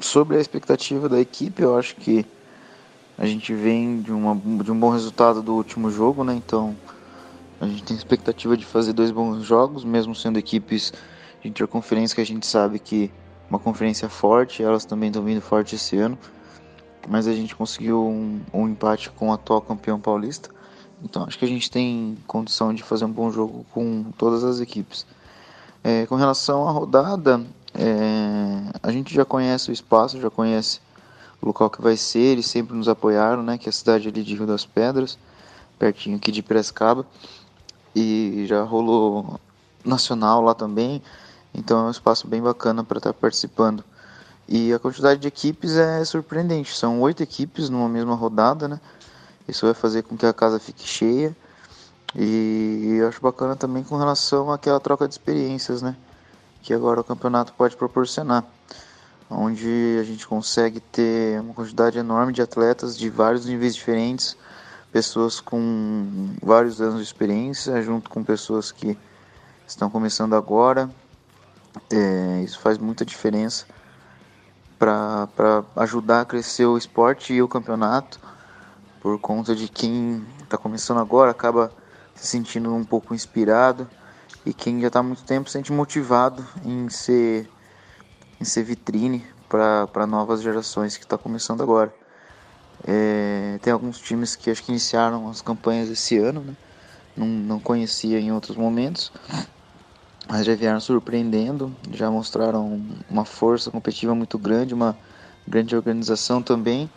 Sobre 0.00 0.36
a 0.36 0.40
expectativa 0.40 1.08
da 1.08 1.20
equipe, 1.20 1.62
eu 1.62 1.78
acho 1.78 1.94
que 1.96 2.26
a 3.16 3.26
gente 3.26 3.52
vem 3.52 4.00
de, 4.00 4.12
uma, 4.12 4.34
de 4.64 4.72
um 4.72 4.80
bom 4.80 4.90
resultado 4.90 5.42
do 5.42 5.54
último 5.54 5.90
jogo, 5.90 6.24
né? 6.24 6.34
Então 6.34 6.74
a 7.60 7.66
gente 7.66 7.82
tem 7.82 7.94
expectativa 7.94 8.56
de 8.56 8.64
fazer 8.64 8.94
dois 8.94 9.10
bons 9.10 9.44
jogos, 9.44 9.84
mesmo 9.84 10.14
sendo 10.14 10.38
equipes 10.38 10.92
de 11.42 11.48
interconferência 11.48 12.14
que 12.14 12.22
a 12.22 12.26
gente 12.26 12.46
sabe 12.46 12.78
que 12.78 13.10
uma 13.50 13.58
conferência 13.58 14.08
forte, 14.08 14.62
elas 14.62 14.86
também 14.86 15.10
estão 15.10 15.22
vindo 15.22 15.42
forte 15.42 15.74
esse 15.74 15.98
ano, 15.98 16.16
mas 17.08 17.26
a 17.26 17.32
gente 17.32 17.54
conseguiu 17.54 18.06
um, 18.06 18.40
um 18.52 18.68
empate 18.68 19.10
com 19.10 19.30
o 19.30 19.32
atual 19.32 19.60
campeão 19.60 20.00
paulista, 20.00 20.50
então 21.02 21.24
acho 21.24 21.38
que 21.38 21.44
a 21.44 21.48
gente 21.48 21.70
tem 21.70 22.16
condição 22.26 22.74
de 22.74 22.82
fazer 22.82 23.04
um 23.04 23.12
bom 23.12 23.30
jogo 23.30 23.64
com 23.72 24.04
todas 24.16 24.44
as 24.44 24.60
equipes. 24.60 25.06
É, 25.82 26.04
com 26.06 26.14
relação 26.14 26.68
à 26.68 26.72
rodada, 26.72 27.40
é, 27.74 28.78
a 28.82 28.92
gente 28.92 29.14
já 29.14 29.24
conhece 29.24 29.70
o 29.70 29.72
espaço, 29.72 30.20
já 30.20 30.28
conhece 30.28 30.80
o 31.40 31.46
local 31.46 31.70
que 31.70 31.80
vai 31.80 31.96
ser, 31.96 32.20
eles 32.20 32.46
sempre 32.46 32.76
nos 32.76 32.88
apoiaram, 32.88 33.42
né, 33.42 33.56
que 33.56 33.68
é 33.68 33.70
a 33.70 33.72
cidade 33.72 34.08
ali 34.08 34.22
de 34.22 34.34
Rio 34.34 34.46
das 34.46 34.66
Pedras, 34.66 35.18
pertinho 35.78 36.16
aqui 36.16 36.30
de 36.30 36.42
Piracicaba, 36.42 37.06
e 37.94 38.44
já 38.46 38.62
rolou 38.62 39.40
nacional 39.84 40.42
lá 40.42 40.54
também, 40.54 41.02
então 41.54 41.80
é 41.80 41.82
um 41.84 41.90
espaço 41.90 42.28
bem 42.28 42.42
bacana 42.42 42.84
para 42.84 42.98
estar 42.98 43.12
tá 43.12 43.18
participando. 43.18 43.82
E 44.52 44.72
a 44.74 44.80
quantidade 44.80 45.20
de 45.20 45.28
equipes 45.28 45.76
é 45.76 46.04
surpreendente, 46.04 46.76
são 46.76 47.00
oito 47.02 47.22
equipes 47.22 47.70
numa 47.70 47.88
mesma 47.88 48.16
rodada, 48.16 48.66
né? 48.66 48.80
Isso 49.46 49.64
vai 49.64 49.74
fazer 49.74 50.02
com 50.02 50.16
que 50.16 50.26
a 50.26 50.32
casa 50.32 50.58
fique 50.58 50.84
cheia. 50.84 51.36
E 52.16 52.96
eu 52.98 53.06
acho 53.06 53.20
bacana 53.20 53.54
também 53.54 53.84
com 53.84 53.96
relação 53.96 54.50
àquela 54.50 54.80
troca 54.80 55.06
de 55.06 55.14
experiências, 55.14 55.82
né? 55.82 55.94
Que 56.62 56.74
agora 56.74 57.00
o 57.00 57.04
campeonato 57.04 57.52
pode 57.52 57.76
proporcionar. 57.76 58.44
Onde 59.30 59.98
a 60.00 60.02
gente 60.02 60.26
consegue 60.26 60.80
ter 60.80 61.40
uma 61.40 61.54
quantidade 61.54 61.96
enorme 61.96 62.32
de 62.32 62.42
atletas 62.42 62.98
de 62.98 63.08
vários 63.08 63.46
níveis 63.46 63.76
diferentes, 63.76 64.36
pessoas 64.90 65.38
com 65.38 66.34
vários 66.42 66.80
anos 66.80 66.96
de 66.96 67.04
experiência, 67.04 67.80
junto 67.82 68.10
com 68.10 68.24
pessoas 68.24 68.72
que 68.72 68.98
estão 69.64 69.88
começando 69.88 70.34
agora. 70.34 70.90
É, 71.88 72.42
isso 72.42 72.58
faz 72.58 72.78
muita 72.78 73.04
diferença 73.04 73.64
para 74.80 75.62
ajudar 75.76 76.22
a 76.22 76.24
crescer 76.24 76.64
o 76.64 76.78
esporte 76.78 77.34
e 77.34 77.42
o 77.42 77.46
campeonato, 77.46 78.18
por 79.02 79.20
conta 79.20 79.54
de 79.54 79.68
quem 79.68 80.24
está 80.42 80.56
começando 80.56 80.98
agora 80.98 81.30
acaba 81.30 81.70
se 82.14 82.26
sentindo 82.26 82.74
um 82.74 82.82
pouco 82.82 83.14
inspirado 83.14 83.86
e 84.44 84.54
quem 84.54 84.80
já 84.80 84.86
está 84.86 85.00
há 85.00 85.02
muito 85.02 85.22
tempo 85.22 85.50
se 85.50 85.52
sente 85.52 85.70
motivado 85.70 86.42
em 86.64 86.88
ser, 86.88 87.46
em 88.40 88.44
ser 88.44 88.62
vitrine 88.62 89.22
para 89.50 90.06
novas 90.06 90.40
gerações 90.40 90.96
que 90.96 91.04
está 91.04 91.18
começando 91.18 91.62
agora. 91.62 91.94
É, 92.86 93.58
tem 93.60 93.74
alguns 93.74 93.98
times 93.98 94.34
que 94.34 94.50
acho 94.50 94.62
que 94.62 94.72
iniciaram 94.72 95.28
as 95.28 95.42
campanhas 95.42 95.90
esse 95.90 96.16
ano, 96.16 96.40
né? 96.40 96.56
não, 97.14 97.26
não 97.26 97.60
conhecia 97.60 98.18
em 98.18 98.32
outros 98.32 98.56
momentos, 98.56 99.12
mas 100.30 100.46
já 100.46 100.54
vieram 100.54 100.80
surpreendendo, 100.80 101.74
já 101.92 102.10
mostraram 102.10 102.80
uma 103.10 103.24
força 103.24 103.70
competitiva 103.70 104.14
muito 104.14 104.38
grande, 104.38 104.72
uma 104.72 104.96
grande 105.46 105.74
organização 105.74 106.40
também. 106.40 106.88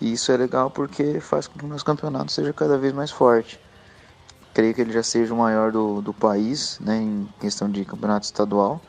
E 0.00 0.12
isso 0.12 0.32
é 0.32 0.36
legal 0.36 0.70
porque 0.70 1.20
faz 1.20 1.46
com 1.46 1.58
que 1.58 1.64
o 1.64 1.68
nosso 1.68 1.84
campeonato 1.84 2.32
seja 2.32 2.52
cada 2.52 2.76
vez 2.78 2.92
mais 2.92 3.10
forte 3.10 3.60
creio 4.56 4.72
que 4.72 4.80
ele 4.80 4.90
já 4.90 5.02
seja 5.02 5.34
o 5.34 5.36
maior 5.36 5.70
do, 5.70 6.00
do 6.00 6.14
país, 6.14 6.78
né, 6.80 6.96
em 6.96 7.28
questão 7.38 7.70
de 7.70 7.84
campeonato 7.84 8.24
estadual. 8.24 8.80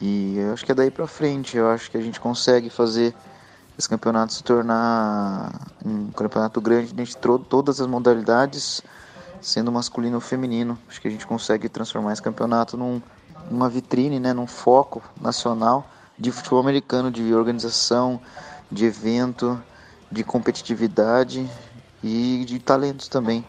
E 0.00 0.36
eu 0.36 0.52
acho 0.52 0.66
que 0.66 0.72
é 0.72 0.74
daí 0.74 0.90
para 0.90 1.06
frente, 1.06 1.56
eu 1.56 1.70
acho 1.70 1.88
que 1.88 1.96
a 1.96 2.00
gente 2.00 2.18
consegue 2.18 2.68
fazer 2.68 3.14
esse 3.78 3.88
campeonato 3.88 4.32
se 4.32 4.42
tornar 4.42 5.52
um 5.86 6.10
campeonato 6.10 6.60
grande 6.60 6.92
de 6.92 7.16
todas 7.16 7.80
as 7.80 7.86
modalidades, 7.86 8.82
sendo 9.40 9.70
masculino 9.72 10.16
ou 10.16 10.20
feminino. 10.20 10.78
Acho 10.88 11.00
que 11.00 11.08
a 11.08 11.10
gente 11.10 11.26
consegue 11.26 11.68
transformar 11.68 12.12
esse 12.12 12.22
campeonato 12.22 12.76
num, 12.76 13.00
numa 13.50 13.68
vitrine, 13.68 14.18
né, 14.18 14.32
num 14.32 14.46
foco 14.46 15.02
nacional 15.20 15.88
de 16.18 16.32
futebol 16.32 16.60
americano, 16.60 17.10
de 17.10 17.34
organização, 17.34 18.20
de 18.70 18.84
evento, 18.84 19.62
de 20.10 20.24
competitividade 20.24 21.48
e 22.02 22.44
de 22.46 22.58
talentos 22.58 23.08
também 23.08 23.44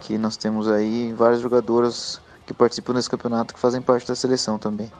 que 0.00 0.18
nós 0.18 0.36
temos 0.36 0.68
aí 0.68 1.12
várias 1.12 1.40
jogadoras 1.40 2.20
que 2.46 2.54
participam 2.54 2.94
desse 2.94 3.10
campeonato 3.10 3.54
que 3.54 3.60
fazem 3.60 3.82
parte 3.82 4.06
da 4.06 4.14
seleção 4.14 4.58
também. 4.58 4.90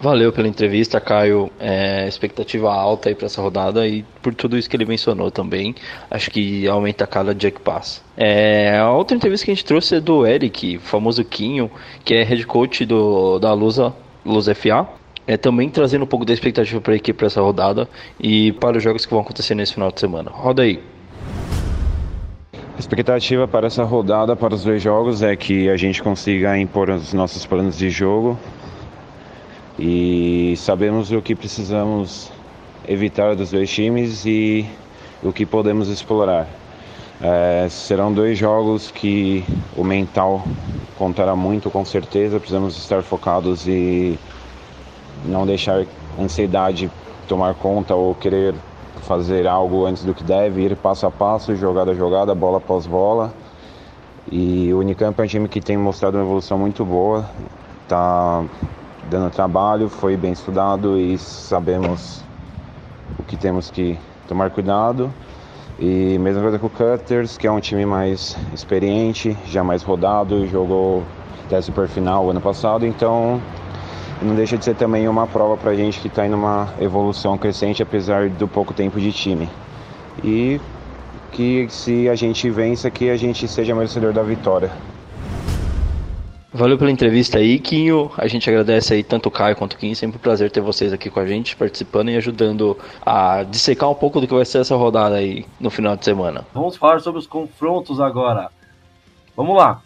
Valeu 0.00 0.32
pela 0.32 0.46
entrevista, 0.46 1.00
Caio. 1.00 1.50
É, 1.58 2.06
expectativa 2.06 2.72
alta 2.72 3.08
aí 3.08 3.16
para 3.16 3.26
essa 3.26 3.42
rodada 3.42 3.86
e 3.86 4.04
por 4.22 4.32
tudo 4.32 4.56
isso 4.56 4.70
que 4.70 4.76
ele 4.76 4.84
mencionou 4.84 5.28
também. 5.28 5.74
Acho 6.08 6.30
que 6.30 6.68
aumenta 6.68 7.04
cada 7.04 7.34
dia 7.34 7.50
que 7.50 7.60
passa. 7.60 8.00
É, 8.16 8.78
a 8.78 8.92
outra 8.92 9.16
entrevista 9.16 9.44
que 9.44 9.50
a 9.50 9.54
gente 9.54 9.64
trouxe 9.64 9.96
é 9.96 10.00
do 10.00 10.24
Eric, 10.24 10.78
famoso 10.78 11.24
Quinho, 11.24 11.68
que 12.04 12.14
é 12.14 12.22
head 12.22 12.46
coach 12.46 12.84
do, 12.84 13.40
da 13.40 13.52
Lusa, 13.52 13.92
Luz 14.24 14.46
FA. 14.46 14.86
É, 15.26 15.36
também 15.36 15.68
trazendo 15.68 16.04
um 16.04 16.06
pouco 16.06 16.24
da 16.24 16.32
expectativa 16.32 16.80
para 16.80 16.92
a 16.92 16.96
equipe 16.96 17.18
para 17.18 17.26
essa 17.26 17.40
rodada 17.42 17.86
e 18.18 18.52
para 18.52 18.78
os 18.78 18.82
jogos 18.82 19.04
que 19.04 19.10
vão 19.12 19.20
acontecer 19.20 19.54
nesse 19.54 19.74
final 19.74 19.90
de 19.90 19.98
semana. 19.98 20.30
Roda 20.30 20.62
aí. 20.62 20.80
A 22.54 22.78
expectativa 22.78 23.46
para 23.48 23.66
essa 23.66 23.82
rodada, 23.82 24.36
para 24.36 24.54
os 24.54 24.62
dois 24.62 24.80
jogos, 24.80 25.22
é 25.22 25.34
que 25.34 25.68
a 25.68 25.76
gente 25.76 26.00
consiga 26.00 26.56
impor 26.56 26.88
os 26.88 27.12
nossos 27.12 27.44
planos 27.44 27.76
de 27.76 27.90
jogo 27.90 28.38
e 29.78 30.54
sabemos 30.56 31.12
o 31.12 31.22
que 31.22 31.34
precisamos 31.34 32.32
evitar 32.86 33.36
dos 33.36 33.52
dois 33.52 33.70
times 33.70 34.26
e 34.26 34.66
o 35.22 35.32
que 35.32 35.46
podemos 35.46 35.88
explorar. 35.88 36.48
É, 37.20 37.66
serão 37.68 38.12
dois 38.12 38.38
jogos 38.38 38.90
que 38.90 39.44
o 39.76 39.84
mental 39.84 40.42
contará 40.96 41.36
muito, 41.36 41.70
com 41.70 41.84
certeza. 41.84 42.38
Precisamos 42.38 42.76
estar 42.76 43.02
focados 43.02 43.66
e 43.68 44.18
não 45.24 45.46
deixar 45.46 45.84
ansiedade 46.18 46.90
tomar 47.28 47.54
conta 47.54 47.94
ou 47.94 48.14
querer 48.14 48.54
fazer 49.02 49.46
algo 49.46 49.86
antes 49.86 50.02
do 50.02 50.14
que 50.14 50.24
deve, 50.24 50.62
ir 50.62 50.76
passo 50.76 51.06
a 51.06 51.10
passo, 51.10 51.54
jogada 51.54 51.92
a 51.92 51.94
jogada, 51.94 52.34
bola 52.34 52.58
após 52.58 52.86
bola. 52.86 53.32
E 54.30 54.72
o 54.72 54.80
Unicamp 54.80 55.18
é 55.20 55.24
um 55.24 55.26
time 55.26 55.48
que 55.48 55.60
tem 55.60 55.76
mostrado 55.76 56.18
uma 56.18 56.24
evolução 56.24 56.58
muito 56.58 56.84
boa, 56.84 57.28
está 57.84 58.44
dando 59.10 59.30
trabalho, 59.30 59.88
foi 59.88 60.16
bem 60.16 60.32
estudado 60.32 60.98
e 60.98 61.16
sabemos 61.18 62.22
o 63.18 63.22
que 63.22 63.36
temos 63.36 63.70
que 63.70 63.98
tomar 64.26 64.50
cuidado. 64.50 65.12
E 65.78 66.18
mesma 66.18 66.42
coisa 66.42 66.58
com 66.58 66.66
o 66.66 66.70
Cutters, 66.70 67.38
que 67.38 67.46
é 67.46 67.50
um 67.50 67.60
time 67.60 67.86
mais 67.86 68.36
experiente, 68.52 69.36
já 69.46 69.62
mais 69.62 69.82
rodado, 69.82 70.46
jogou 70.46 71.04
até 71.46 71.60
super 71.62 71.88
final 71.88 72.28
ano 72.28 72.40
passado, 72.40 72.84
então 72.84 73.40
não 74.20 74.34
deixa 74.34 74.58
de 74.58 74.64
ser 74.64 74.74
também 74.74 75.06
uma 75.08 75.26
prova 75.26 75.56
para 75.56 75.70
a 75.70 75.74
gente 75.74 76.00
que 76.00 76.08
está 76.08 76.26
em 76.26 76.34
uma 76.34 76.68
evolução 76.80 77.38
crescente, 77.38 77.82
apesar 77.82 78.28
do 78.28 78.48
pouco 78.48 78.74
tempo 78.74 79.00
de 79.00 79.12
time. 79.12 79.48
E 80.22 80.60
que 81.30 81.66
se 81.70 82.08
a 82.08 82.16
gente 82.16 82.50
vença, 82.50 82.90
que 82.90 83.08
a 83.08 83.16
gente 83.16 83.46
seja 83.46 83.74
merecedor 83.74 84.12
da 84.12 84.22
vitória. 84.22 84.72
Valeu 86.52 86.78
pela 86.78 86.90
entrevista 86.90 87.38
aí, 87.38 87.58
Quinho. 87.58 88.10
A 88.16 88.26
gente 88.26 88.48
agradece 88.48 88.94
aí 88.94 89.04
tanto 89.04 89.26
o 89.26 89.30
Caio 89.30 89.54
quanto 89.54 89.74
o 89.74 89.76
Quinho. 89.76 89.94
Sempre 89.94 90.16
um 90.16 90.20
prazer 90.20 90.50
ter 90.50 90.62
vocês 90.62 90.94
aqui 90.94 91.10
com 91.10 91.20
a 91.20 91.26
gente, 91.26 91.54
participando 91.54 92.10
e 92.10 92.16
ajudando 92.16 92.78
a 93.04 93.42
dissecar 93.42 93.90
um 93.90 93.94
pouco 93.94 94.18
do 94.18 94.26
que 94.26 94.32
vai 94.32 94.46
ser 94.46 94.58
essa 94.58 94.74
rodada 94.74 95.16
aí 95.16 95.44
no 95.60 95.68
final 95.68 95.94
de 95.94 96.06
semana. 96.06 96.46
Vamos 96.54 96.76
falar 96.76 97.00
sobre 97.00 97.18
os 97.18 97.26
confrontos 97.26 98.00
agora. 98.00 98.50
Vamos 99.36 99.56
lá. 99.58 99.82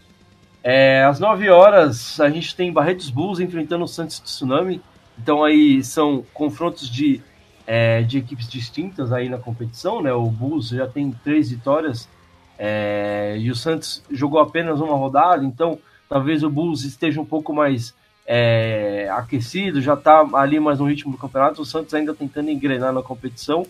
É, 0.63 1.03
às 1.03 1.19
9 1.19 1.51
horas, 1.51 2.21
a 2.21 2.31
gente 2.31 2.55
tem 2.55 2.73
Barretos 2.73 3.11
Bulls 3.11 3.41
enfrentando 3.41 3.85
o 3.85 3.89
Santos 3.89 4.21
Tsunami. 4.21 4.81
Então 5.19 5.43
aí 5.43 5.83
são 5.83 6.25
confrontos 6.33 6.89
de, 6.89 7.21
é, 7.67 8.03
de 8.03 8.19
equipes 8.19 8.49
distintas 8.49 9.13
aí 9.13 9.29
na 9.29 9.37
competição, 9.37 10.01
né? 10.01 10.13
O 10.13 10.27
Bulls 10.27 10.69
já 10.69 10.87
tem 10.87 11.11
três 11.25 11.51
vitórias 11.51 12.09
é, 12.57 13.37
e 13.37 13.51
o 13.51 13.57
Santos 13.57 14.05
jogou 14.13 14.39
apenas 14.39 14.81
uma 14.81 14.95
rodada, 14.95 15.45
então 15.45 15.81
talvez 16.13 16.43
o 16.43 16.51
Bulls 16.51 16.85
esteja 16.85 17.19
um 17.19 17.25
pouco 17.25 17.55
mais 17.55 17.95
é, 18.27 19.09
aquecido, 19.13 19.81
já 19.81 19.95
está 19.95 20.23
ali 20.35 20.61
mais 20.61 20.79
no 20.79 20.85
ritmo 20.85 21.13
do 21.13 21.17
campeonato. 21.17 21.63
O 21.63 21.65
Santos 21.65 21.95
ainda 21.95 22.15
tentando 22.15 22.51
engrenar 22.51 22.93
na 22.93 23.03
competição. 23.03 23.67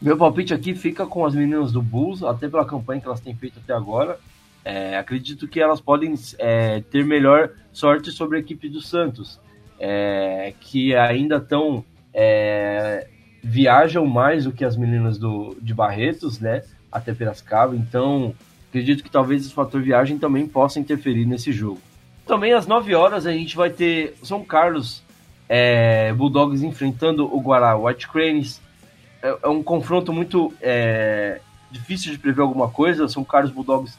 Meu 0.00 0.16
palpite 0.16 0.54
aqui 0.54 0.72
fica 0.76 1.04
com 1.04 1.26
as 1.26 1.34
meninas 1.34 1.72
do 1.72 1.82
Bulls, 1.82 2.22
até 2.22 2.48
pela 2.48 2.64
campanha 2.64 3.00
que 3.00 3.08
elas 3.08 3.18
têm 3.18 3.34
feito 3.34 3.58
até 3.58 3.72
agora. 3.72 4.20
É, 4.64 4.96
acredito 4.96 5.48
que 5.48 5.58
elas 5.58 5.80
podem 5.80 6.14
é, 6.38 6.80
ter 6.92 7.04
melhor 7.04 7.50
sorte 7.72 8.12
sobre 8.12 8.36
a 8.36 8.40
equipe 8.40 8.68
do 8.68 8.80
Santos, 8.80 9.40
é, 9.80 10.54
que 10.60 10.94
ainda 10.94 11.38
estão 11.38 11.84
é, 12.14 13.08
viajam 13.42 14.06
mais 14.06 14.44
do 14.44 14.52
que 14.52 14.64
as 14.64 14.76
meninas 14.76 15.18
do, 15.18 15.56
de 15.60 15.74
Barretos, 15.74 16.38
né? 16.38 16.62
Até 16.92 17.12
Piracicaba. 17.12 17.74
Então, 17.74 18.32
acredito 18.74 19.04
que 19.04 19.10
talvez 19.10 19.42
esse 19.42 19.54
fator 19.54 19.80
viagem 19.80 20.18
também 20.18 20.48
possa 20.48 20.80
interferir 20.80 21.24
nesse 21.26 21.52
jogo. 21.52 21.80
Também 22.26 22.52
às 22.52 22.66
9 22.66 22.92
horas 22.92 23.24
a 23.24 23.30
gente 23.32 23.54
vai 23.54 23.70
ter 23.70 24.16
São 24.20 24.44
Carlos 24.44 25.00
é, 25.48 26.12
Bulldogs 26.12 26.60
enfrentando 26.64 27.24
o 27.24 27.40
Guará 27.40 27.76
White 27.76 28.08
Cranes. 28.08 28.60
É, 29.22 29.38
é 29.44 29.48
um 29.48 29.62
confronto 29.62 30.12
muito 30.12 30.52
é, 30.60 31.40
difícil 31.70 32.10
de 32.10 32.18
prever 32.18 32.42
alguma 32.42 32.68
coisa. 32.68 33.06
São 33.06 33.22
Carlos 33.22 33.52
Bulldogs 33.52 33.96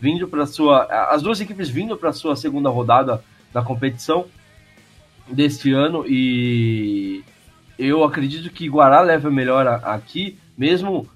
vindo 0.00 0.26
para 0.26 0.44
sua 0.44 0.82
as 1.08 1.22
duas 1.22 1.40
equipes 1.40 1.68
vindo 1.68 1.96
para 1.96 2.12
sua 2.12 2.34
segunda 2.34 2.68
rodada 2.68 3.22
da 3.52 3.62
competição 3.62 4.26
deste 5.28 5.72
ano 5.72 6.04
e 6.04 7.22
eu 7.78 8.02
acredito 8.02 8.50
que 8.50 8.68
Guará 8.68 9.00
leva 9.02 9.30
melhor 9.30 9.66
aqui, 9.84 10.36
mesmo 10.58 11.08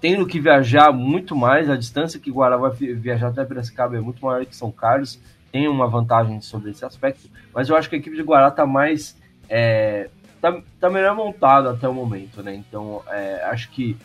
tendo 0.00 0.26
que 0.26 0.40
viajar 0.40 0.92
muito 0.92 1.34
mais, 1.34 1.68
a 1.68 1.76
distância 1.76 2.20
que 2.20 2.30
Guará 2.30 2.56
vai 2.56 2.70
viajar 2.70 3.28
até 3.28 3.44
Piracicaba 3.44 3.96
é 3.96 4.00
muito 4.00 4.24
maior 4.24 4.44
que 4.44 4.56
São 4.56 4.70
Carlos, 4.70 5.18
tem 5.52 5.68
uma 5.68 5.86
vantagem 5.86 6.40
sobre 6.40 6.70
esse 6.70 6.84
aspecto, 6.84 7.28
mas 7.54 7.68
eu 7.68 7.76
acho 7.76 7.88
que 7.88 7.96
a 7.96 7.98
equipe 7.98 8.16
de 8.16 8.22
Guará 8.22 8.48
está 8.48 8.66
mais 8.66 9.16
é, 9.48 10.08
tá, 10.40 10.60
tá 10.80 10.90
melhor 10.90 11.14
montada 11.14 11.70
até 11.70 11.88
o 11.88 11.94
momento, 11.94 12.42
né? 12.42 12.54
Então 12.54 13.02
é, 13.08 13.42
acho 13.44 13.70
que 13.70 13.96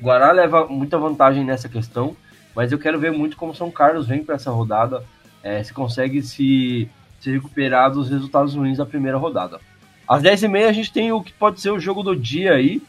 Guará 0.00 0.32
leva 0.32 0.66
muita 0.66 0.98
vantagem 0.98 1.44
nessa 1.44 1.68
questão, 1.68 2.16
mas 2.54 2.72
eu 2.72 2.78
quero 2.78 2.98
ver 2.98 3.12
muito 3.12 3.36
como 3.36 3.54
São 3.54 3.70
Carlos 3.70 4.06
vem 4.06 4.24
para 4.24 4.36
essa 4.36 4.50
rodada, 4.50 5.04
é, 5.42 5.62
se 5.62 5.72
consegue 5.72 6.22
se, 6.22 6.88
se 7.20 7.30
recuperar 7.30 7.90
dos 7.90 8.10
resultados 8.10 8.54
ruins 8.54 8.78
da 8.78 8.86
primeira 8.86 9.18
rodada. 9.18 9.60
Às 10.08 10.22
10h30 10.22 10.68
a 10.68 10.72
gente 10.72 10.92
tem 10.92 11.12
o 11.12 11.22
que 11.22 11.32
pode 11.32 11.60
ser 11.60 11.70
o 11.70 11.80
jogo 11.80 12.02
do 12.02 12.14
dia 12.14 12.52
aí, 12.52 12.80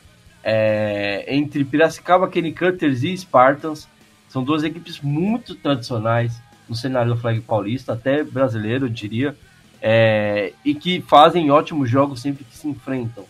é, 0.50 1.26
entre 1.28 1.66
Piracicaba, 1.66 2.30
Kenny 2.30 2.54
Cutters 2.54 3.04
e 3.04 3.18
Spartans. 3.18 3.86
São 4.30 4.42
duas 4.42 4.64
equipes 4.64 5.02
muito 5.02 5.56
tradicionais 5.56 6.42
no 6.70 6.76
cenário 6.76 7.14
do 7.14 7.20
flag 7.20 7.42
paulista, 7.42 7.92
até 7.92 8.24
brasileiro, 8.24 8.86
eu 8.86 8.90
diria, 8.90 9.36
é, 9.82 10.54
e 10.64 10.74
que 10.74 11.02
fazem 11.02 11.52
ótimos 11.52 11.90
jogos 11.90 12.22
sempre 12.22 12.46
que 12.46 12.56
se 12.56 12.66
enfrentam. 12.66 13.26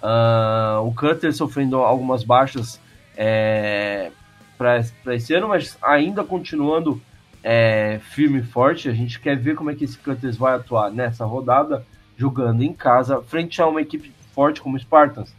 Uh, 0.00 0.86
o 0.86 0.94
Cutter 0.94 1.34
sofrendo 1.34 1.76
algumas 1.78 2.22
baixas 2.22 2.80
é, 3.16 4.12
para 4.56 4.78
esse 5.14 5.34
ano, 5.34 5.48
mas 5.48 5.76
ainda 5.82 6.22
continuando 6.22 7.02
é, 7.42 8.00
firme 8.10 8.38
e 8.38 8.44
forte. 8.44 8.88
A 8.88 8.94
gente 8.94 9.18
quer 9.18 9.36
ver 9.36 9.56
como 9.56 9.70
é 9.70 9.74
que 9.74 9.84
esse 9.84 9.98
Cutters 9.98 10.36
vai 10.36 10.54
atuar 10.54 10.90
nessa 10.92 11.24
rodada 11.24 11.84
jogando 12.16 12.62
em 12.62 12.72
casa, 12.72 13.20
frente 13.22 13.60
a 13.60 13.66
uma 13.66 13.82
equipe 13.82 14.12
forte 14.32 14.60
como 14.60 14.76
o 14.76 14.80
Spartans, 14.80 15.34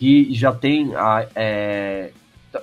que 0.00 0.32
já 0.32 0.50
tem, 0.50 0.94
a, 0.96 1.26
é, 1.34 2.10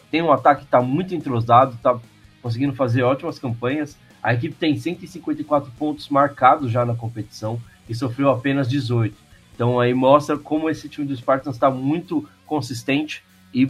tem 0.10 0.24
um 0.24 0.32
ataque 0.32 0.62
que 0.62 0.68
está 0.68 0.82
muito 0.82 1.14
entrosado, 1.14 1.76
está 1.76 1.96
conseguindo 2.42 2.74
fazer 2.74 3.04
ótimas 3.04 3.38
campanhas. 3.38 3.96
A 4.24 4.34
equipe 4.34 4.56
tem 4.56 4.76
154 4.76 5.72
pontos 5.78 6.10
marcados 6.10 6.72
já 6.72 6.84
na 6.84 6.96
competição 6.96 7.62
e 7.88 7.94
sofreu 7.94 8.32
apenas 8.32 8.68
18. 8.68 9.16
Então 9.54 9.80
aí 9.80 9.94
mostra 9.94 10.36
como 10.36 10.68
esse 10.68 10.90
time 10.90 11.06
do 11.06 11.16
Spartans 11.16 11.56
está 11.56 11.70
muito 11.70 12.28
consistente 12.44 13.24
e 13.54 13.70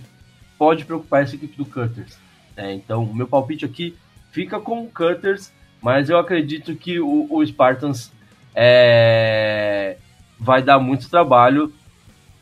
pode 0.58 0.86
preocupar 0.86 1.24
essa 1.24 1.36
equipe 1.36 1.58
do 1.58 1.66
Cutters. 1.66 2.18
É, 2.56 2.74
então, 2.74 3.04
o 3.04 3.14
meu 3.14 3.28
palpite 3.28 3.66
aqui 3.66 3.98
fica 4.32 4.62
com 4.62 4.84
o 4.84 4.88
Cutters, 4.90 5.52
mas 5.82 6.10
eu 6.10 6.18
acredito 6.18 6.74
que 6.74 7.02
o, 7.02 7.28
o 7.30 7.46
Spartans 7.46 8.14
é, 8.56 9.98
vai 10.40 10.64
dar 10.64 10.80
muito 10.80 11.10
trabalho 11.10 11.74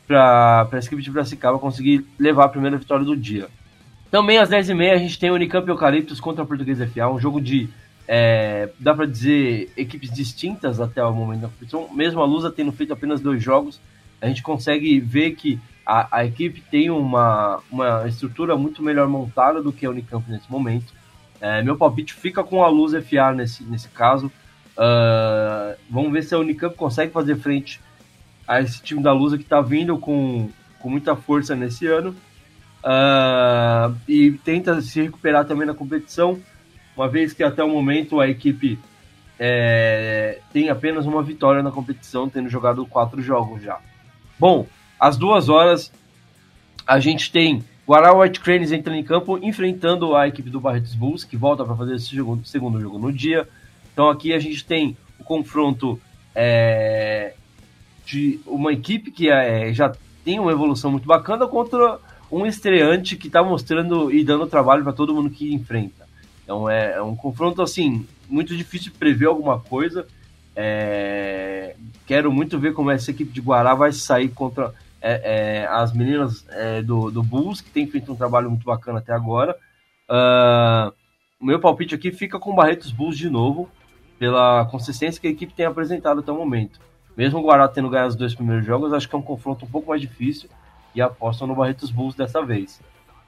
para 0.06 0.68
a 0.70 0.78
equipe 0.78 1.02
de 1.02 1.10
Brasicaba 1.10 1.58
conseguir 1.58 2.06
levar 2.18 2.44
a 2.44 2.48
primeira 2.48 2.76
vitória 2.76 3.04
do 3.04 3.16
dia. 3.16 3.48
Também 4.10 4.38
às 4.38 4.48
10h30 4.48 4.92
a 4.92 4.98
gente 4.98 5.18
tem 5.18 5.30
o 5.30 5.34
Unicamp 5.34 5.68
Eucaliptus 5.68 6.20
contra 6.20 6.44
a 6.44 6.46
Portuguesa 6.46 6.86
FA, 6.86 7.08
um 7.08 7.18
jogo 7.18 7.40
de, 7.40 7.68
é, 8.06 8.70
dá 8.78 8.94
para 8.94 9.06
dizer, 9.06 9.72
equipes 9.76 10.10
distintas 10.10 10.80
até 10.80 11.04
o 11.04 11.12
momento 11.12 11.40
da 11.42 11.48
competição. 11.48 11.88
Mesmo 11.92 12.20
a 12.20 12.24
Lusa 12.24 12.50
tendo 12.50 12.72
feito 12.72 12.92
apenas 12.92 13.20
dois 13.20 13.42
jogos, 13.42 13.80
a 14.20 14.26
gente 14.26 14.42
consegue 14.42 15.00
ver 15.00 15.32
que 15.32 15.58
a, 15.84 16.18
a 16.18 16.24
equipe 16.24 16.60
tem 16.60 16.88
uma, 16.90 17.60
uma 17.70 18.06
estrutura 18.08 18.56
muito 18.56 18.82
melhor 18.82 19.08
montada 19.08 19.62
do 19.62 19.72
que 19.72 19.84
a 19.84 19.90
Unicamp 19.90 20.28
nesse 20.30 20.50
momento. 20.50 20.94
É, 21.40 21.62
meu 21.62 21.76
palpite 21.76 22.14
fica 22.14 22.42
com 22.42 22.62
a 22.64 22.68
Luz 22.68 22.92
FA 23.04 23.32
nesse, 23.32 23.62
nesse 23.64 23.88
caso. 23.88 24.32
Uh, 24.76 25.76
vamos 25.90 26.12
ver 26.12 26.22
se 26.22 26.34
a 26.34 26.38
Unicamp 26.38 26.76
consegue 26.76 27.12
fazer 27.12 27.36
frente 27.36 27.80
a 28.46 28.60
esse 28.60 28.82
time 28.82 29.02
da 29.02 29.12
Lusa 29.12 29.36
que 29.36 29.44
está 29.44 29.60
vindo 29.60 29.98
com, 29.98 30.48
com 30.78 30.88
muita 30.88 31.16
força 31.16 31.54
nesse 31.54 31.86
ano. 31.86 32.14
Uh, 32.84 33.96
e 34.06 34.32
tenta 34.44 34.80
se 34.80 35.02
recuperar 35.02 35.44
também 35.44 35.66
na 35.66 35.74
competição, 35.74 36.38
uma 36.96 37.08
vez 37.08 37.32
que 37.32 37.42
até 37.42 37.64
o 37.64 37.68
momento 37.68 38.20
a 38.20 38.28
equipe 38.28 38.78
é, 39.38 40.38
tem 40.52 40.68
apenas 40.68 41.04
uma 41.04 41.22
vitória 41.22 41.62
na 41.62 41.70
competição, 41.70 42.28
tendo 42.28 42.48
jogado 42.48 42.86
quatro 42.86 43.20
jogos 43.20 43.62
já. 43.62 43.80
Bom, 44.38 44.66
às 44.98 45.16
duas 45.16 45.48
horas 45.48 45.92
a 46.86 47.00
gente 47.00 47.32
tem 47.32 47.64
Guará 47.86 48.14
White 48.14 48.40
Cranes 48.40 48.72
entrando 48.72 48.98
em 48.98 49.04
campo, 49.04 49.38
enfrentando 49.38 50.16
a 50.16 50.26
equipe 50.26 50.50
do 50.50 50.60
Barretos 50.60 50.94
Bulls, 50.94 51.24
que 51.24 51.36
volta 51.36 51.64
para 51.64 51.76
fazer 51.76 51.96
esse 51.96 52.14
jogo, 52.14 52.40
segundo 52.44 52.80
jogo 52.80 52.98
no 52.98 53.12
dia. 53.12 53.48
Então 53.92 54.08
aqui 54.08 54.32
a 54.32 54.38
gente 54.38 54.64
tem 54.64 54.96
o 55.18 55.24
confronto 55.24 56.00
é, 56.34 57.15
de 58.06 58.40
uma 58.46 58.72
equipe 58.72 59.10
que 59.10 59.28
é, 59.28 59.72
já 59.74 59.92
tem 60.24 60.38
uma 60.38 60.52
evolução 60.52 60.90
muito 60.90 61.06
bacana 61.06 61.46
contra 61.46 61.98
um 62.30 62.46
estreante 62.46 63.16
que 63.16 63.26
está 63.26 63.42
mostrando 63.42 64.12
e 64.12 64.24
dando 64.24 64.46
trabalho 64.46 64.84
para 64.84 64.92
todo 64.92 65.14
mundo 65.14 65.28
que 65.28 65.52
enfrenta. 65.52 66.06
Então 66.42 66.70
é, 66.70 66.92
é, 66.92 67.02
um 67.02 67.16
confronto 67.16 67.60
assim 67.60 68.06
muito 68.28 68.56
difícil 68.56 68.92
de 68.92 68.98
prever 68.98 69.26
alguma 69.26 69.58
coisa. 69.58 70.06
É, 70.54 71.74
quero 72.06 72.32
muito 72.32 72.58
ver 72.58 72.72
como 72.72 72.90
essa 72.90 73.10
equipe 73.10 73.32
de 73.32 73.40
Guará 73.40 73.74
vai 73.74 73.92
sair 73.92 74.28
contra 74.28 74.72
é, 75.02 75.64
é, 75.64 75.66
as 75.66 75.92
meninas 75.92 76.46
é, 76.50 76.82
do, 76.82 77.10
do 77.10 77.22
Bulls, 77.22 77.60
que 77.60 77.70
tem 77.70 77.86
feito 77.86 78.12
um 78.12 78.16
trabalho 78.16 78.48
muito 78.48 78.64
bacana 78.64 79.00
até 79.00 79.12
agora. 79.12 79.56
Uh, 80.08 80.92
meu 81.44 81.58
palpite 81.60 81.94
aqui 81.94 82.12
fica 82.12 82.38
com 82.38 82.54
Barretos 82.54 82.92
Bulls 82.92 83.18
de 83.18 83.28
novo 83.28 83.68
pela 84.18 84.64
consistência 84.66 85.20
que 85.20 85.26
a 85.26 85.30
equipe 85.30 85.52
tem 85.52 85.66
apresentado 85.66 86.20
até 86.20 86.32
o 86.32 86.36
momento. 86.36 86.80
Mesmo 87.16 87.38
o 87.38 87.42
Guará 87.42 87.66
tendo 87.66 87.88
ganhado 87.88 88.10
os 88.10 88.16
dois 88.16 88.34
primeiros 88.34 88.66
jogos, 88.66 88.92
acho 88.92 89.08
que 89.08 89.14
é 89.14 89.18
um 89.18 89.22
confronto 89.22 89.64
um 89.64 89.68
pouco 89.68 89.88
mais 89.88 90.00
difícil 90.00 90.50
e 90.94 91.00
apostam 91.00 91.46
no 91.46 91.54
Barretos 91.54 91.90
Bulls 91.90 92.14
dessa 92.14 92.44
vez. 92.44 92.80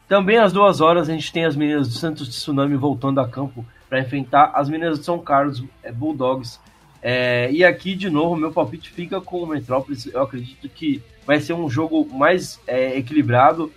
Também 0.06 0.38
às 0.38 0.52
duas 0.52 0.80
horas 0.80 1.08
a 1.08 1.12
gente 1.12 1.32
tem 1.32 1.44
as 1.44 1.54
meninas 1.54 1.88
do 1.88 1.94
Santos 1.94 2.28
Tsunami 2.28 2.76
voltando 2.76 3.20
a 3.20 3.28
campo 3.28 3.64
para 3.88 4.00
enfrentar 4.00 4.52
as 4.54 4.68
meninas 4.68 4.98
de 4.98 5.04
São 5.04 5.18
Carlos 5.18 5.62
é, 5.82 5.92
Bulldogs. 5.92 6.58
É, 7.02 7.50
e 7.52 7.64
aqui, 7.64 7.94
de 7.94 8.10
novo, 8.10 8.34
meu 8.34 8.50
palpite 8.50 8.90
fica 8.90 9.20
com 9.20 9.42
o 9.42 9.46
Metrópolis. 9.46 10.06
Eu 10.06 10.22
acredito 10.22 10.68
que 10.68 11.02
vai 11.26 11.40
ser 11.40 11.52
um 11.52 11.68
jogo 11.68 12.06
mais 12.10 12.58
é, 12.66 12.96
equilibrado. 12.96 13.70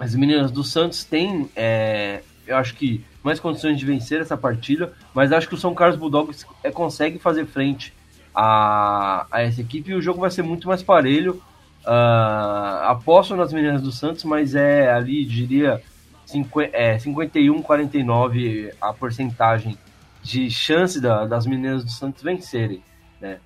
As 0.00 0.14
meninas 0.14 0.50
do 0.50 0.64
Santos 0.64 1.04
têm, 1.04 1.48
é, 1.54 2.22
eu 2.46 2.56
acho 2.56 2.74
que 2.74 3.04
mais 3.22 3.38
condições 3.38 3.78
de 3.78 3.84
vencer 3.84 4.20
essa 4.20 4.36
partida, 4.36 4.94
mas 5.12 5.32
acho 5.32 5.48
que 5.48 5.54
o 5.54 5.58
São 5.58 5.74
Carlos 5.74 5.98
Bulldogs 5.98 6.46
é, 6.62 6.70
consegue 6.70 7.18
fazer 7.18 7.44
frente 7.44 7.92
a, 8.34 9.26
a 9.30 9.42
essa 9.42 9.60
equipe 9.60 9.90
e 9.90 9.94
o 9.94 10.00
jogo 10.00 10.20
vai 10.20 10.30
ser 10.30 10.42
muito 10.42 10.68
mais 10.68 10.82
parelho. 10.82 11.42
Uh, 11.84 12.84
aposto 12.84 13.34
nas 13.34 13.52
meninas 13.52 13.80
do 13.80 13.90
Santos, 13.90 14.24
mas 14.24 14.54
é 14.54 14.90
ali, 14.90 15.24
diria, 15.24 15.82
50, 16.26 16.76
é, 16.76 16.98
51-49 16.98 18.72
a 18.80 18.92
porcentagem 18.92 19.78
de 20.22 20.50
chance 20.50 21.00
da, 21.00 21.24
das 21.24 21.46
meninas 21.46 21.84
do 21.84 21.90
Santos 21.90 22.22
vencerem. 22.22 22.82
Né? 23.20 23.38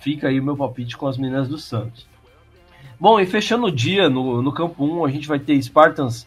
Fica 0.00 0.28
aí 0.28 0.40
o 0.40 0.44
meu 0.44 0.56
palpite 0.56 0.96
com 0.96 1.06
as 1.06 1.18
meninas 1.18 1.48
do 1.48 1.58
Santos. 1.58 2.08
Bom, 2.98 3.20
e 3.20 3.26
fechando 3.26 3.66
o 3.66 3.72
dia 3.72 4.08
no, 4.08 4.40
no 4.40 4.52
campo 4.52 4.84
1, 4.84 5.04
a 5.04 5.10
gente 5.10 5.28
vai 5.28 5.38
ter 5.38 5.60
Spartans 5.62 6.26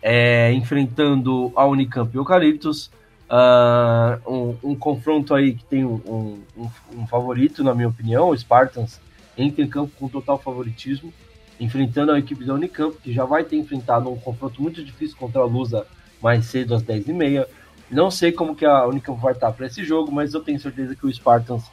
é, 0.00 0.52
enfrentando 0.52 1.52
a 1.54 1.64
Unicamp 1.64 2.12
e 2.12 2.18
Eucaliptus. 2.18 2.90
Uh, 3.32 4.30
um, 4.30 4.72
um, 4.72 4.74
confronto 4.74 5.34
aí 5.34 5.54
que 5.54 5.64
tem 5.64 5.86
um, 5.86 6.42
um, 6.54 6.68
um, 6.94 7.06
favorito, 7.06 7.64
na 7.64 7.74
minha 7.74 7.88
opinião. 7.88 8.28
O 8.28 8.36
Spartans 8.36 9.00
entra 9.38 9.64
em 9.64 9.68
campo 9.68 9.90
com 9.98 10.06
total 10.06 10.38
favoritismo, 10.38 11.10
enfrentando 11.58 12.12
a 12.12 12.18
equipe 12.18 12.44
da 12.44 12.52
Unicamp, 12.52 12.94
que 13.02 13.10
já 13.10 13.24
vai 13.24 13.42
ter 13.42 13.56
enfrentado 13.56 14.10
um 14.10 14.18
confronto 14.18 14.60
muito 14.60 14.84
difícil 14.84 15.16
contra 15.16 15.40
a 15.40 15.46
Lusa 15.46 15.86
mais 16.22 16.44
cedo, 16.44 16.74
às 16.74 16.82
10h30. 16.82 17.46
Não 17.90 18.10
sei 18.10 18.32
como 18.32 18.54
que 18.54 18.66
a 18.66 18.86
Unicamp 18.86 19.18
vai 19.18 19.32
estar 19.32 19.50
para 19.52 19.66
esse 19.66 19.82
jogo, 19.82 20.12
mas 20.12 20.34
eu 20.34 20.40
tenho 20.40 20.60
certeza 20.60 20.94
que 20.94 21.06
o 21.06 21.12
Spartans 21.12 21.64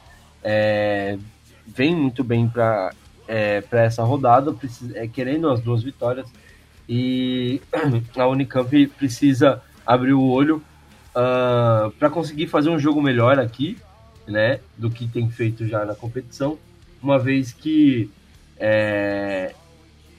é, 0.42 1.18
vem 1.66 1.94
muito 1.94 2.24
bem 2.24 2.48
para 2.48 2.90
é, 3.28 3.62
essa 3.72 4.02
rodada, 4.02 4.50
precisa, 4.54 4.98
é, 4.98 5.06
querendo 5.06 5.50
as 5.50 5.60
duas 5.60 5.82
vitórias 5.82 6.26
e 6.88 7.60
a 8.16 8.26
Unicamp 8.26 8.86
precisa 8.96 9.62
abrir 9.86 10.14
o 10.14 10.26
olho 10.26 10.62
uh, 11.14 11.18
ah, 11.18 11.92
para 11.98 12.10
conseguir 12.10 12.46
fazer 12.46 12.70
um 12.70 12.78
jogo 12.78 13.00
melhor 13.02 13.38
aqui, 13.38 13.76
né, 14.26 14.60
do 14.76 14.90
que 14.90 15.08
tem 15.08 15.28
feito 15.30 15.66
já 15.66 15.84
na 15.84 15.94
competição, 15.94 16.58
uma 17.02 17.18
vez 17.18 17.52
que 17.52 18.10
é, 18.58 19.54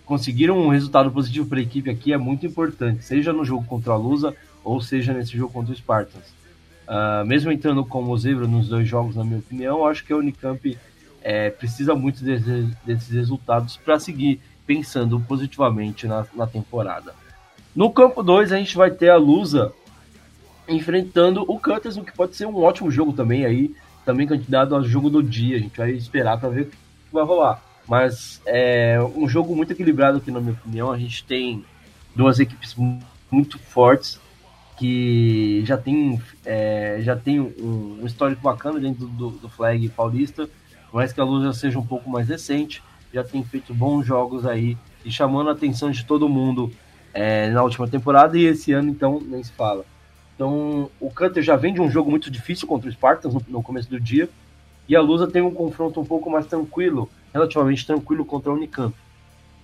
conseguiram 0.06 0.58
um 0.58 0.70
resultado 0.70 1.12
positivo 1.12 1.48
para 1.48 1.60
a 1.60 1.62
equipe 1.62 1.90
aqui 1.90 2.12
é 2.12 2.18
muito 2.18 2.46
importante, 2.46 3.06
seja 3.06 3.32
no 3.32 3.46
jogo 3.46 3.66
contra 3.66 3.94
a 3.94 3.96
Lusa 3.96 4.36
ou 4.64 4.82
seja 4.82 5.14
nesse 5.14 5.38
jogo 5.38 5.54
contra 5.54 5.74
o 5.74 5.76
Spartans. 5.76 6.34
Uh, 6.88 7.26
mesmo 7.26 7.52
entrando 7.52 7.86
como 7.86 8.18
zebra 8.18 8.48
nos 8.48 8.68
dois 8.68 8.88
jogos, 8.88 9.16
na 9.16 9.24
minha 9.24 9.40
opinião, 9.40 9.86
acho 9.86 10.04
que 10.04 10.12
a 10.12 10.18
Unicamp 10.18 10.78
é, 11.22 11.50
precisa 11.50 11.96
muito 11.96 12.24
desse, 12.24 12.68
desses 12.84 13.10
resultados 13.10 13.78
para 13.78 14.00
seguir 14.00 14.42
pensando 14.66 15.20
positivamente 15.20 16.08
na, 16.08 16.26
na 16.34 16.48
temporada. 16.48 17.14
No 17.76 17.92
campo 17.92 18.22
2 18.22 18.52
a 18.52 18.58
gente 18.58 18.76
vai 18.76 18.92
ter 18.92 19.10
a 19.10 19.16
Lusa 19.16 19.72
enfrentando 20.68 21.44
o 21.48 21.60
Cutters, 21.60 21.98
o 21.98 22.04
que 22.04 22.14
pode 22.14 22.36
ser 22.36 22.46
um 22.46 22.58
ótimo 22.58 22.92
jogo 22.92 23.14
também 23.14 23.46
aí, 23.46 23.74
também 24.06 24.28
candidato 24.28 24.76
ao 24.76 24.84
jogo 24.84 25.10
do 25.10 25.22
dia. 25.22 25.58
A 25.58 25.60
gente 25.60 25.78
vai 25.78 25.92
esperar 25.92 26.40
para 26.40 26.50
ver 26.50 26.66
que 26.66 26.78
vai 27.12 27.24
rolar. 27.24 27.62
Mas 27.88 28.42
é 28.46 29.00
um 29.16 29.28
jogo 29.28 29.56
muito 29.56 29.74
equilibrado 29.74 30.18
aqui, 30.18 30.32
na 30.32 30.40
minha 30.40 30.54
opinião. 30.54 30.92
A 30.92 30.98
gente 30.98 31.24
tem 31.26 31.66
duas 32.16 32.40
equipes 32.40 32.76
muito 33.30 33.60
fortes 33.60 34.20
que 34.78 35.64
já 35.66 35.78
tem, 35.78 36.20
é, 36.44 36.98
já 37.02 37.16
tem 37.16 37.40
um, 37.40 38.00
um, 38.02 38.06
histórico 38.06 38.42
bacana 38.42 38.80
dentro 38.80 39.06
do, 39.06 39.30
do 39.30 39.48
flag 39.48 39.88
paulista, 39.90 40.50
mas 40.92 41.14
que 41.14 41.22
a 41.22 41.24
Luz 41.24 41.58
seja 41.58 41.78
um 41.78 41.86
pouco 41.86 42.10
mais 42.10 42.28
recente, 42.28 42.82
já 43.14 43.24
tem 43.24 43.44
feito 43.44 43.74
bons 43.76 44.06
jogos 44.06 44.46
aí 44.46 44.76
e 45.06 45.12
chamando 45.12 45.50
a 45.50 45.54
atenção 45.54 45.92
de 45.92 46.04
todo 46.04 46.28
mundo 46.28 46.72
é, 47.14 47.50
na 47.52 47.62
última 47.62 47.88
temporada 47.88 48.38
e 48.38 48.46
esse 48.46 48.72
ano 48.74 48.90
então 48.90 49.22
nem 49.24 49.44
se 49.44 49.52
fala. 49.52 49.86
Então 50.42 50.90
o 51.00 51.12
Cutter 51.12 51.44
já 51.44 51.56
vem 51.56 51.72
de 51.72 51.80
um 51.80 51.88
jogo 51.88 52.10
muito 52.10 52.32
difícil 52.32 52.68
contra 52.68 52.90
o 52.90 52.92
Spartans 52.92 53.32
no, 53.32 53.44
no 53.48 53.62
começo 53.62 53.88
do 53.88 54.00
dia 54.00 54.28
e 54.90 54.96
a 54.96 55.00
Lusa 55.00 55.28
tem 55.28 55.40
um 55.40 55.54
confronto 55.54 56.02
um 56.02 56.04
pouco 56.06 56.32
mais 56.32 56.48
tranquilo, 56.48 57.08
relativamente 57.32 57.86
tranquilo 57.86 58.26
contra 58.26 58.52
a 58.52 58.56
Unicamp. 58.56 58.96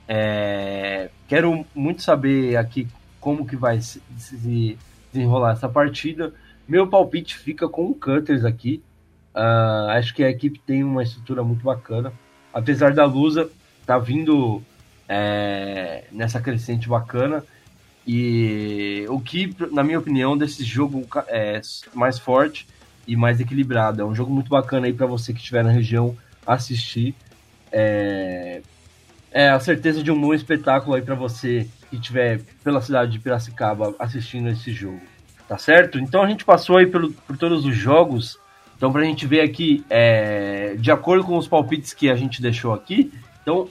É, 0.07 1.09
quero 1.27 1.65
muito 1.73 2.03
saber 2.03 2.57
aqui 2.57 2.87
como 3.19 3.43
que 3.43 3.55
vai 3.55 3.81
se, 3.81 3.99
se 4.19 4.77
desenrolar 5.11 5.53
essa 5.53 5.67
partida. 5.67 6.31
Meu 6.67 6.85
palpite 6.85 7.35
fica 7.35 7.67
com 7.67 7.87
o 7.87 7.95
Cutters 7.95 8.45
aqui. 8.45 8.83
Uh, 9.33 9.89
acho 9.89 10.13
que 10.13 10.23
a 10.23 10.29
equipe 10.29 10.59
tem 10.59 10.83
uma 10.83 11.01
estrutura 11.01 11.43
muito 11.43 11.63
bacana. 11.63 12.13
Apesar 12.53 12.93
da 12.93 13.03
Lusa 13.03 13.49
tá 13.83 13.97
vindo 13.97 14.61
é, 15.09 16.03
nessa 16.11 16.39
crescente 16.39 16.87
bacana. 16.87 17.43
E 18.07 19.05
o 19.09 19.19
que, 19.19 19.53
na 19.69 19.83
minha 19.83 19.99
opinião, 19.99 20.37
desse 20.37 20.63
jogo 20.63 21.05
é 21.27 21.59
mais 21.93 22.17
forte 22.17 22.65
e 23.05 23.17
mais 23.17 23.41
equilibrado. 23.41 24.01
É 24.01 24.05
um 24.05 24.15
jogo 24.15 24.33
muito 24.33 24.49
bacana 24.49 24.87
aí 24.87 24.93
para 24.93 25.05
você 25.05 25.33
que 25.33 25.39
estiver 25.39 25.61
na 25.61 25.71
região 25.71 26.15
assistir. 26.45 27.13
É, 27.69 28.61
é 29.29 29.49
a 29.49 29.59
certeza 29.59 30.01
de 30.01 30.09
um 30.09 30.19
bom 30.19 30.33
espetáculo 30.33 30.95
aí 30.95 31.01
para 31.01 31.15
você 31.15 31.67
que 31.89 31.97
estiver 31.97 32.39
pela 32.63 32.79
cidade 32.79 33.11
de 33.11 33.19
Piracicaba 33.19 33.93
assistindo 33.99 34.47
esse 34.47 34.71
jogo. 34.71 35.01
Tá 35.45 35.57
certo? 35.57 35.99
Então 35.99 36.21
a 36.21 36.27
gente 36.29 36.45
passou 36.45 36.77
aí 36.77 36.87
pelo, 36.87 37.11
por 37.11 37.37
todos 37.37 37.65
os 37.65 37.75
jogos. 37.75 38.39
Então, 38.77 38.91
pra 38.91 39.03
gente 39.03 39.25
ver 39.25 39.41
aqui, 39.41 39.83
é, 39.89 40.75
de 40.77 40.91
acordo 40.91 41.23
com 41.25 41.37
os 41.37 41.47
palpites 41.47 41.93
que 41.93 42.09
a 42.09 42.15
gente 42.15 42.41
deixou 42.41 42.73
aqui, 42.73 43.11
então 43.41 43.67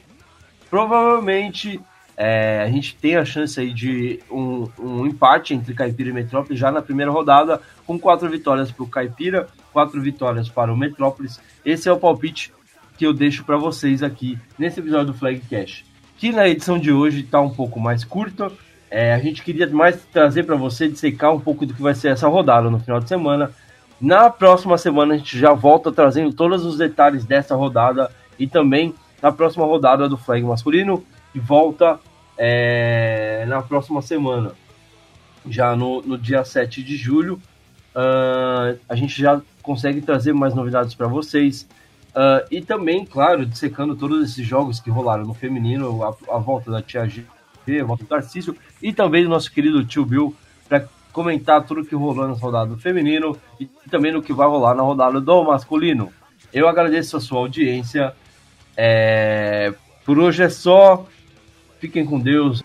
provavelmente 0.68 1.81
é, 2.16 2.62
a 2.62 2.70
gente 2.70 2.96
tem 2.96 3.16
a 3.16 3.24
chance 3.24 3.61
aí 3.61 3.72
de 3.72 4.20
um, 4.31 4.66
um, 4.79 5.07
empate 5.07 5.52
entre 5.52 5.74
Caipira 5.74 6.09
e 6.09 6.12
Metrópolis 6.12 6.59
já 6.59 6.72
na 6.72 6.81
primeira 6.81 7.12
rodada, 7.12 7.61
com 7.87 7.98
quatro 7.98 8.29
vitórias 8.31 8.70
para 8.70 8.83
o 8.83 8.88
Caipira, 8.88 9.48
quatro 9.70 10.00
vitórias 10.00 10.48
para 10.48 10.72
o 10.72 10.76
Metrópolis. 10.76 11.38
Esse 11.64 11.88
é 11.88 11.92
o 11.92 11.98
palpite 11.98 12.52
que 12.96 13.05
eu 13.05 13.12
deixo 13.12 13.44
para 13.44 13.59
vocês 13.59 14.02
aqui 14.02 14.38
nesse 14.59 14.81
episódio 14.81 15.09
do 15.09 15.14
Flag 15.14 15.40
Cash, 15.50 15.85
que 16.16 16.33
na 16.33 16.48
edição 16.48 16.79
de 16.79 16.90
hoje 16.90 17.20
está 17.20 17.38
um 17.38 17.50
pouco 17.50 17.79
mais 17.79 18.02
curta. 18.02 18.50
É, 18.90 19.12
a 19.12 19.18
gente 19.18 19.42
queria 19.42 19.66
mais 19.66 20.02
trazer 20.07 20.44
para 20.44 20.57
você, 20.57 20.88
dissecar 20.88 21.35
um 21.35 21.40
pouco 21.40 21.66
do 21.66 21.74
que 21.74 21.83
vai 21.83 21.94
ser 21.94 22.09
essa 22.09 22.29
rodada 22.29 22.70
no 22.70 22.81
final 22.81 22.98
de 22.98 23.09
semana. 23.09 23.50
Na 24.00 24.31
próxima 24.31 24.79
semana 24.79 25.14
a 25.14 25.18
gente 25.18 25.38
já 25.38 25.52
volta 25.52 25.92
trazendo 25.92 26.33
todos 26.33 26.64
os 26.64 26.79
detalhes 26.79 27.26
dessa 27.26 27.55
rodada 27.55 28.11
e 28.38 28.46
também 28.46 28.94
na 29.20 29.31
próxima 29.31 29.66
rodada 29.66 30.09
do 30.09 30.16
flag 30.16 30.42
masculino 30.42 31.05
e 31.37 31.38
volta 31.38 32.01
é, 32.38 33.44
na 33.46 33.61
próxima 33.61 34.01
semana, 34.01 34.53
já 35.46 35.77
no, 35.77 36.01
no 36.01 36.16
dia 36.16 36.42
7 36.42 36.83
de 36.83 36.96
julho. 36.96 37.40
Uh, 37.94 38.79
a 38.88 38.94
gente 38.94 39.20
já 39.20 39.40
consegue 39.62 40.01
trazer 40.01 40.33
mais 40.33 40.55
novidades 40.55 40.94
para 40.94 41.07
vocês. 41.07 41.68
Uh, 42.09 42.40
e 42.51 42.62
também, 42.62 43.05
claro, 43.05 43.44
dissecando 43.44 43.94
todos 43.94 44.31
esses 44.31 44.46
jogos 44.46 44.81
que 44.81 44.88
rolaram 44.88 45.25
no 45.25 45.35
feminino, 45.35 46.03
a, 46.03 46.09
a 46.35 46.38
volta 46.38 46.70
da 46.70 46.81
Tia 46.81 47.07
G, 47.07 47.22
a 47.81 47.85
volta 47.85 48.05
do 48.05 48.09
Tarcísio 48.09 48.57
e 48.81 48.92
também 48.92 49.22
do 49.22 49.29
nosso 49.29 49.53
querido 49.53 49.85
tio 49.85 50.07
Bill 50.07 50.35
para 50.66 50.88
comentar 51.12 51.64
tudo 51.64 51.85
que 51.85 51.94
rolou 51.94 52.29
nessa 52.29 52.40
rodada 52.40 52.70
do 52.70 52.79
feminino 52.79 53.38
e 53.61 53.66
também 53.90 54.12
no 54.12 54.22
que 54.22 54.33
vai 54.33 54.46
rolar 54.46 54.75
na 54.75 54.83
rodada 54.83 55.20
do 55.20 55.44
masculino. 55.44 56.11
Eu 56.53 56.68
agradeço 56.68 57.16
a 57.18 57.20
sua 57.20 57.40
audiência. 57.40 58.14
É... 58.75 59.75
Por 60.05 60.18
hoje 60.18 60.42
é 60.42 60.49
só. 60.49 61.07
Fiquem 61.87 62.05
com 62.05 62.18
Deus. 62.18 62.64